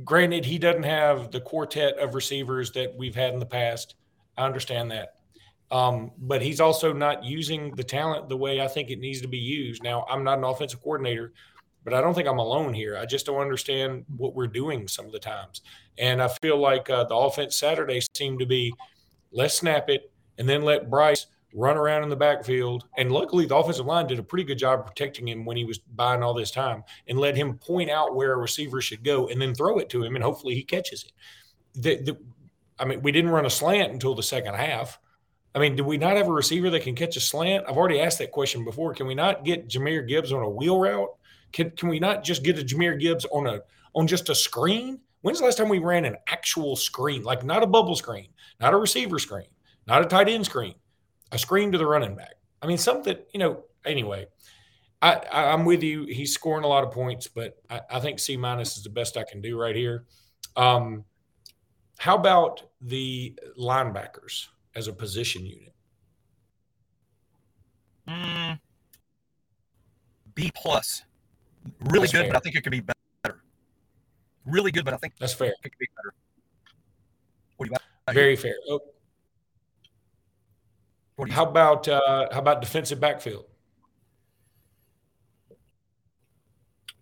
Granted, 0.03 0.44
he 0.44 0.59
doesn't 0.59 0.83
have 0.83 1.31
the 1.31 1.40
quartet 1.40 1.99
of 1.99 2.14
receivers 2.14 2.73
that 2.73 2.97
we've 2.97 3.14
had 3.14 3.33
in 3.33 3.38
the 3.38 3.47
past. 3.47 3.94
I 4.37 4.44
understand 4.44 4.90
that. 4.90 5.14
Um, 5.70 6.11
but 6.18 6.42
he's 6.42 6.61
also 6.61 6.92
not 6.92 7.25
using 7.25 7.75
the 7.77 7.85
talent 7.85 8.29
the 8.29 8.37
way 8.37 8.61
I 8.61 8.66
think 8.66 8.90
it 8.90 8.99
needs 8.99 9.20
to 9.20 9.29
be 9.29 9.38
used. 9.38 9.83
Now, 9.83 10.05
I'm 10.11 10.25
not 10.25 10.38
an 10.38 10.44
offensive 10.44 10.83
coordinator, 10.83 11.33
but 11.85 11.94
I 11.94 12.01
don't 12.01 12.14
think 12.14 12.27
I'm 12.27 12.38
alone 12.38 12.73
here. 12.73 12.97
I 12.97 13.05
just 13.05 13.27
don't 13.27 13.40
understand 13.40 14.05
what 14.16 14.35
we're 14.35 14.47
doing 14.47 14.88
some 14.88 15.07
of 15.07 15.12
the 15.12 15.18
times. 15.18 15.61
And 15.99 16.23
I 16.23 16.29
feel 16.42 16.59
like 16.59 16.88
uh, 16.90 17.05
the 17.05 17.14
offense 17.14 17.57
Saturday 17.57 18.01
seemed 18.16 18.40
to 18.40 18.47
be 18.47 18.73
let's 19.33 19.55
snap 19.55 19.88
it 19.90 20.11
and 20.38 20.49
then 20.49 20.62
let 20.62 20.90
Bryce 20.90 21.27
run 21.55 21.77
around 21.77 22.03
in 22.03 22.09
the 22.09 22.16
backfield. 22.16 22.85
And 22.97 23.12
luckily, 23.12 23.47
the 23.47 23.57
offensive 23.57 23.87
line 23.87 24.07
did 24.07 24.18
a 24.18 24.23
pretty 24.23 24.44
good 24.44 24.59
job 24.59 24.87
protecting 24.87 25.29
him 25.29 25.44
when 25.44 25.57
he 25.57 25.64
was 25.64 25.79
buying 25.79 26.23
all 26.23 26.35
this 26.35 26.51
time 26.51 26.83
and 27.07 27.18
let 27.18 27.37
him 27.37 27.59
point 27.59 27.90
out 27.90 28.16
where 28.16 28.33
a 28.33 28.37
receiver 28.38 28.81
should 28.81 29.05
go 29.05 29.29
and 29.29 29.40
then 29.40 29.55
throw 29.55 29.79
it 29.79 29.88
to 29.90 30.03
him. 30.03 30.16
And 30.16 30.25
hopefully, 30.25 30.55
he 30.55 30.62
catches 30.62 31.05
it. 31.05 31.12
The, 31.75 31.97
the, 32.03 32.18
I 32.79 32.85
mean, 32.85 33.03
we 33.03 33.12
didn't 33.12 33.31
run 33.31 33.47
a 33.47 33.51
slant 33.51 33.92
until 33.92 34.14
the 34.14 34.23
second 34.23 34.55
half. 34.55 34.99
I 35.55 35.61
mean, 35.61 35.77
do 35.77 35.85
we 35.85 35.97
not 35.97 36.16
have 36.16 36.27
a 36.27 36.33
receiver 36.33 36.70
that 36.70 36.83
can 36.83 36.97
catch 36.97 37.16
a 37.16 37.20
slant? 37.20 37.64
I've 37.68 37.77
already 37.77 38.01
asked 38.01 38.18
that 38.18 38.33
question 38.33 38.64
before. 38.64 38.92
Can 38.92 39.07
we 39.07 39.14
not 39.14 39.44
get 39.44 39.68
Jahmyr 39.68 40.07
Gibbs 40.09 40.33
on 40.33 40.42
a 40.42 40.51
wheel 40.51 40.81
route? 40.81 41.11
Can, 41.55 41.71
can 41.71 41.88
we 41.88 42.01
not 42.01 42.25
just 42.25 42.43
get 42.43 42.59
a 42.59 42.62
Jahmyr 42.62 42.99
Gibbs 42.99 43.25
on 43.27 43.47
a 43.47 43.61
on 43.95 44.09
just 44.09 44.29
a 44.29 44.35
screen? 44.35 44.99
When's 45.23 45.38
the 45.38 45.45
last 45.45 45.57
time 45.57 45.69
we 45.69 45.79
ran 45.79 46.05
an 46.05 46.17
actual 46.27 46.75
screen, 46.75 47.23
like 47.23 47.45
not 47.45 47.62
a 47.62 47.67
bubble 47.67 47.95
screen, 47.95 48.29
not 48.61 48.75
a 48.75 48.77
receiver 48.77 49.21
screen, 49.21 49.47
not 49.87 50.03
a 50.03 50.05
tight 50.05 50.29
end 50.29 50.45
screen, 50.45 50.75
a 51.31 51.38
screen 51.38 51.71
to 51.71 51.79
the 51.79 51.87
running 51.87 52.17
back? 52.17 52.35
I 52.61 52.67
mean, 52.67 52.77
something, 52.77 53.17
you 53.33 53.38
know, 53.38 53.62
anyway, 53.87 54.27
I, 55.01 55.21
am 55.33 55.64
with 55.64 55.85
you. 55.85 56.07
He's 56.07 56.35
scoring 56.35 56.64
a 56.64 56.67
lot 56.67 56.83
of 56.83 56.90
points, 56.90 57.29
but 57.29 57.57
I, 57.71 57.83
I 57.88 58.01
think 58.01 58.19
C 58.19 58.37
minus 58.37 58.77
is 58.77 58.83
the 58.83 58.90
best 58.90 59.17
I 59.17 59.23
can 59.23 59.40
do 59.40 59.59
right 59.59 59.77
here. 59.77 60.07
Um, 60.57 61.05
how 61.99 62.17
about 62.17 62.64
the 62.81 63.38
linebackers 63.57 64.49
as 64.75 64.88
a 64.88 64.93
position 64.93 65.47
unit? 65.47 65.75
Mm, 68.09 68.59
B 70.35 70.51
plus. 70.53 71.05
Really 71.81 72.00
that's 72.00 72.12
good, 72.12 72.18
fair. 72.22 72.29
but 72.29 72.37
I 72.37 72.40
think 72.40 72.57
it 72.57 72.62
could 72.62 72.72
be 72.72 72.81
better. 72.81 73.40
Really 74.44 74.70
good, 74.70 74.85
but 74.85 74.94
I 74.94 74.96
think 74.98 75.14
that's 75.18 75.33
fair. 75.33 75.48
It 75.48 75.62
could 75.62 75.79
be 75.79 75.88
better. 75.96 76.14
What 77.57 77.68
do 77.68 77.74
you 78.09 78.14
Very 78.14 78.37
fair. 78.37 78.57
Oh. 78.68 78.81
How 81.31 81.44
about 81.44 81.87
uh, 81.87 82.27
how 82.33 82.40
about 82.40 82.61
defensive 82.61 83.00
backfield? 83.00 83.46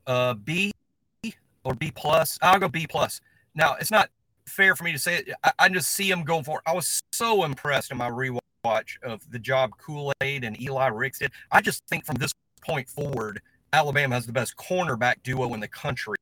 Uh, 0.06 0.34
B 0.34 0.72
or 1.64 1.74
B 1.74 1.90
plus. 1.94 2.38
I'll 2.42 2.58
go 2.58 2.68
B 2.68 2.86
plus. 2.86 3.20
Now 3.54 3.76
it's 3.80 3.90
not 3.90 4.10
fair 4.46 4.76
for 4.76 4.84
me 4.84 4.92
to 4.92 4.98
say 4.98 5.16
it. 5.16 5.30
I, 5.42 5.52
I 5.58 5.68
just 5.68 5.92
see 5.92 6.10
him 6.10 6.24
going 6.24 6.44
for. 6.44 6.58
It. 6.58 6.70
I 6.70 6.74
was 6.74 7.02
so 7.12 7.44
impressed 7.44 7.90
in 7.90 7.96
my 7.96 8.10
rewatch 8.10 9.02
of 9.02 9.28
the 9.30 9.38
job 9.38 9.70
Kool 9.78 10.12
Aid 10.20 10.44
and 10.44 10.60
Eli 10.60 10.88
Ricks 10.88 11.18
did. 11.18 11.32
I 11.50 11.60
just 11.62 11.86
think 11.86 12.04
from 12.04 12.16
this 12.16 12.32
point 12.60 12.88
forward, 12.88 13.40
Alabama 13.72 14.14
has 14.14 14.26
the 14.26 14.32
best 14.32 14.56
cornerback 14.56 15.22
duo 15.22 15.54
in 15.54 15.60
the 15.60 15.68
country. 15.68 16.16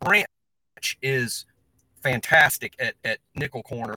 Branch 0.00 0.26
is 1.02 1.44
fantastic 2.02 2.74
at, 2.78 2.94
at 3.04 3.18
nickel 3.34 3.62
corner. 3.62 3.94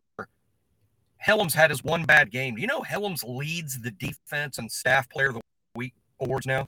Hellams 1.26 1.54
had 1.54 1.70
his 1.70 1.84
one 1.84 2.06
bad 2.06 2.32
game. 2.32 2.56
Do 2.56 2.62
you 2.62 2.68
know 2.68 2.82
Hellams 2.82 3.24
leads 3.28 3.80
the 3.82 3.92
defense 3.92 4.58
and 4.58 4.72
staff 4.72 5.10
player 5.10 5.30
of 5.30 5.36
the 5.36 5.42
week 5.76 5.94
awards 6.20 6.46
now? 6.46 6.68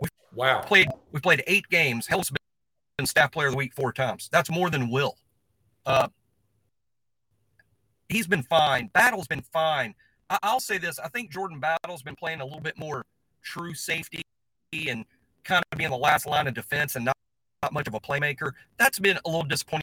we 0.00 0.08
wow. 0.34 0.60
Played 0.60 0.88
we 1.12 1.20
played 1.20 1.42
eight 1.46 1.68
games. 1.70 2.06
Hellams 2.06 2.28
has 2.28 2.36
been 2.98 3.06
staff 3.06 3.32
player 3.32 3.46
of 3.46 3.52
the 3.52 3.58
week 3.58 3.72
four 3.74 3.92
times. 3.92 4.28
That's 4.32 4.50
more 4.50 4.70
than 4.70 4.90
Will. 4.90 5.16
Uh, 5.86 6.08
he's 8.08 8.26
been 8.26 8.42
fine. 8.42 8.90
Battle's 8.92 9.28
been 9.28 9.44
fine. 9.52 9.94
I, 10.28 10.52
will 10.52 10.60
say 10.60 10.78
this: 10.78 10.98
I 10.98 11.08
think 11.08 11.30
Jordan 11.30 11.60
Battle's 11.60 12.02
been 12.02 12.16
playing 12.16 12.40
a 12.40 12.44
little 12.44 12.60
bit 12.60 12.76
more 12.78 13.04
true 13.42 13.74
safety 13.74 14.22
and 14.72 15.04
kind 15.44 15.62
of 15.72 15.78
being 15.78 15.90
the 15.90 15.96
last 15.96 16.26
line 16.26 16.46
of 16.46 16.54
defense 16.54 16.96
and 16.96 17.04
not, 17.04 17.16
not 17.62 17.72
much 17.72 17.88
of 17.88 17.94
a 17.94 18.00
playmaker. 18.00 18.52
That's 18.78 18.98
been 18.98 19.18
a 19.24 19.28
little 19.28 19.44
disappointing 19.44 19.82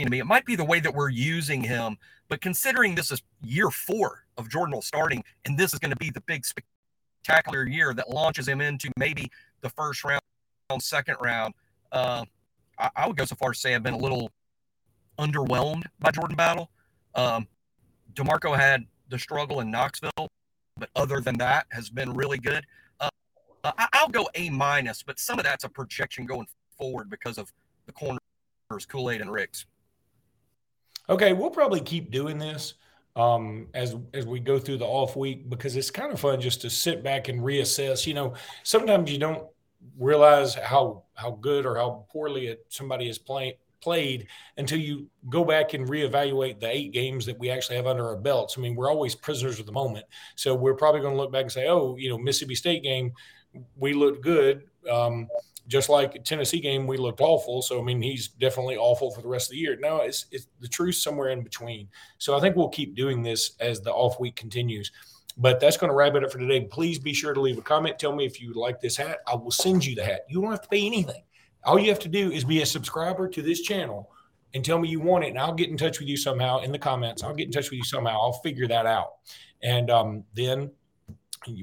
to 0.00 0.10
me. 0.10 0.18
It 0.18 0.26
might 0.26 0.44
be 0.44 0.56
the 0.56 0.64
way 0.64 0.80
that 0.80 0.94
we're 0.94 1.10
using 1.10 1.62
him, 1.62 1.96
but 2.28 2.40
considering 2.40 2.94
this 2.94 3.10
is 3.10 3.22
year 3.42 3.70
four 3.70 4.24
of 4.36 4.48
Jordan 4.50 4.74
will 4.74 4.82
starting, 4.82 5.24
and 5.44 5.58
this 5.58 5.72
is 5.72 5.78
going 5.78 5.90
to 5.90 5.96
be 5.96 6.10
the 6.10 6.20
big 6.22 6.44
spectacular 6.44 7.66
year 7.66 7.94
that 7.94 8.10
launches 8.10 8.46
him 8.46 8.60
into 8.60 8.90
maybe 8.98 9.30
the 9.62 9.70
first 9.70 10.04
round, 10.04 10.20
second 10.80 11.16
round, 11.20 11.54
uh, 11.92 12.24
I, 12.78 12.90
I, 12.96 13.06
would 13.06 13.16
go 13.16 13.24
so 13.24 13.36
far 13.36 13.50
as 13.50 13.56
to 13.56 13.60
say 13.60 13.74
I've 13.74 13.82
been 13.82 13.94
a 13.94 13.98
little 13.98 14.30
underwhelmed 15.18 15.84
by 16.00 16.10
Jordan 16.10 16.36
Battle. 16.36 16.70
Um, 17.14 17.46
DeMarcco 18.14 18.56
had 18.56 18.84
the 19.08 19.18
struggle 19.18 19.60
in 19.60 19.70
Knoxville, 19.70 20.28
but 20.76 20.90
other 20.94 21.20
than 21.20 21.38
that, 21.38 21.66
has 21.70 21.88
been 21.88 22.12
really 22.12 22.38
good. 22.38 22.66
Uh, 23.66 23.72
I, 23.92 24.02
will 24.04 24.12
go 24.12 24.28
A 24.36 24.50
minus, 24.50 25.02
but 25.02 25.18
some 25.18 25.38
of 25.38 25.44
that's 25.44 25.64
a 25.64 25.68
projection 25.68 26.24
going 26.24 26.46
forward 26.78 27.10
because 27.10 27.36
of 27.38 27.52
the 27.86 27.92
corners, 27.92 28.20
Kool 28.88 29.10
Aid 29.10 29.20
and 29.20 29.32
Ricks. 29.32 29.66
Okay, 31.08 31.32
we'll 31.32 31.50
probably 31.50 31.80
keep 31.80 32.10
doing 32.10 32.38
this 32.38 32.74
um, 33.16 33.68
as 33.74 33.96
as 34.14 34.26
we 34.26 34.38
go 34.38 34.58
through 34.58 34.78
the 34.78 34.86
off 34.86 35.16
week 35.16 35.48
because 35.48 35.74
it's 35.76 35.90
kind 35.90 36.12
of 36.12 36.20
fun 36.20 36.40
just 36.40 36.60
to 36.60 36.70
sit 36.70 37.02
back 37.02 37.28
and 37.28 37.40
reassess. 37.40 38.06
You 38.06 38.14
know, 38.14 38.34
sometimes 38.62 39.10
you 39.10 39.18
don't 39.18 39.46
realize 39.98 40.54
how 40.54 41.04
how 41.14 41.32
good 41.32 41.66
or 41.66 41.76
how 41.76 42.06
poorly 42.10 42.48
it, 42.48 42.66
somebody 42.68 43.08
is 43.08 43.18
playing 43.18 43.54
played 43.80 44.26
until 44.56 44.78
you 44.78 45.06
go 45.28 45.44
back 45.44 45.74
and 45.74 45.88
reevaluate 45.88 46.58
the 46.58 46.68
eight 46.68 46.92
games 46.92 47.24
that 47.26 47.38
we 47.38 47.50
actually 47.50 47.76
have 47.76 47.86
under 47.86 48.04
our 48.06 48.16
belts. 48.16 48.56
I 48.58 48.60
mean, 48.60 48.74
we're 48.74 48.90
always 48.90 49.14
prisoners 49.14 49.60
of 49.60 49.66
the 49.66 49.72
moment, 49.72 50.06
so 50.34 50.54
we're 50.54 50.74
probably 50.74 51.00
going 51.00 51.14
to 51.14 51.20
look 51.20 51.30
back 51.30 51.42
and 51.42 51.52
say, 51.52 51.68
"Oh, 51.68 51.96
you 51.96 52.08
know, 52.08 52.18
Mississippi 52.18 52.54
State 52.54 52.82
game, 52.82 53.12
we 53.76 53.92
looked 53.92 54.22
good." 54.22 54.64
Um, 54.90 55.28
just 55.68 55.88
like 55.88 56.24
Tennessee 56.24 56.60
game, 56.60 56.86
we 56.86 56.96
looked 56.96 57.20
awful. 57.20 57.60
So 57.62 57.80
I 57.80 57.82
mean, 57.82 58.00
he's 58.00 58.28
definitely 58.28 58.76
awful 58.76 59.10
for 59.10 59.20
the 59.20 59.28
rest 59.28 59.48
of 59.48 59.52
the 59.52 59.58
year. 59.58 59.76
No, 59.80 59.98
it's 59.98 60.26
it's 60.30 60.46
the 60.60 60.68
truth 60.68 60.96
somewhere 60.96 61.30
in 61.30 61.42
between. 61.42 61.88
So 62.18 62.36
I 62.36 62.40
think 62.40 62.56
we'll 62.56 62.68
keep 62.68 62.94
doing 62.94 63.22
this 63.22 63.52
as 63.60 63.80
the 63.80 63.92
off 63.92 64.20
week 64.20 64.36
continues. 64.36 64.92
But 65.38 65.60
that's 65.60 65.76
going 65.76 65.90
to 65.90 65.94
wrap 65.94 66.14
it 66.14 66.24
up 66.24 66.32
for 66.32 66.38
today. 66.38 66.62
Please 66.62 66.98
be 66.98 67.12
sure 67.12 67.34
to 67.34 67.40
leave 67.40 67.58
a 67.58 67.62
comment. 67.62 67.98
Tell 67.98 68.14
me 68.14 68.24
if 68.24 68.40
you 68.40 68.54
like 68.54 68.80
this 68.80 68.96
hat. 68.96 69.18
I 69.26 69.34
will 69.34 69.50
send 69.50 69.84
you 69.84 69.94
the 69.94 70.02
hat. 70.02 70.22
You 70.30 70.40
don't 70.40 70.50
have 70.50 70.62
to 70.62 70.68
pay 70.68 70.86
anything. 70.86 71.22
All 71.64 71.78
you 71.78 71.90
have 71.90 71.98
to 72.00 72.08
do 72.08 72.30
is 72.30 72.44
be 72.44 72.62
a 72.62 72.66
subscriber 72.66 73.28
to 73.28 73.42
this 73.42 73.60
channel 73.60 74.10
and 74.54 74.64
tell 74.64 74.78
me 74.78 74.88
you 74.88 75.00
want 75.00 75.24
it, 75.24 75.28
and 75.28 75.38
I'll 75.38 75.52
get 75.52 75.68
in 75.68 75.76
touch 75.76 75.98
with 75.98 76.08
you 76.08 76.16
somehow 76.16 76.60
in 76.60 76.72
the 76.72 76.78
comments. 76.78 77.22
I'll 77.22 77.34
get 77.34 77.46
in 77.46 77.52
touch 77.52 77.70
with 77.70 77.78
you 77.78 77.84
somehow. 77.84 78.18
I'll 78.20 78.40
figure 78.44 78.66
that 78.68 78.86
out, 78.86 79.16
and 79.62 79.90
um, 79.90 80.24
then 80.34 80.70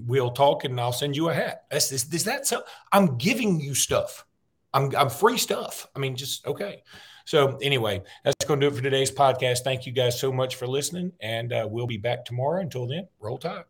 we'll 0.05 0.31
talk, 0.31 0.63
and 0.63 0.79
I'll 0.79 0.93
send 0.93 1.15
you 1.15 1.29
a 1.29 1.33
hat. 1.33 1.65
That's 1.71 1.89
this. 1.89 2.11
Is 2.11 2.23
that 2.25 2.47
so? 2.47 2.63
I'm 2.91 3.17
giving 3.17 3.59
you 3.59 3.75
stuff. 3.75 4.25
I'm 4.73 4.95
I'm 4.95 5.09
free 5.09 5.37
stuff. 5.37 5.87
I 5.95 5.99
mean, 5.99 6.15
just 6.15 6.45
okay. 6.47 6.83
So 7.25 7.57
anyway, 7.61 8.03
that's 8.23 8.45
going 8.45 8.59
to 8.59 8.69
do 8.69 8.73
it 8.73 8.77
for 8.77 8.83
today's 8.83 9.11
podcast. 9.11 9.59
Thank 9.59 9.85
you 9.85 9.93
guys 9.93 10.19
so 10.19 10.31
much 10.31 10.55
for 10.55 10.67
listening, 10.67 11.13
and 11.21 11.53
uh, 11.53 11.67
we'll 11.69 11.87
be 11.87 11.97
back 11.97 12.25
tomorrow. 12.25 12.61
Until 12.61 12.87
then, 12.87 13.07
roll 13.19 13.37
tide. 13.37 13.63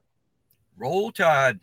Roll 0.75 1.11
tide. 1.11 1.59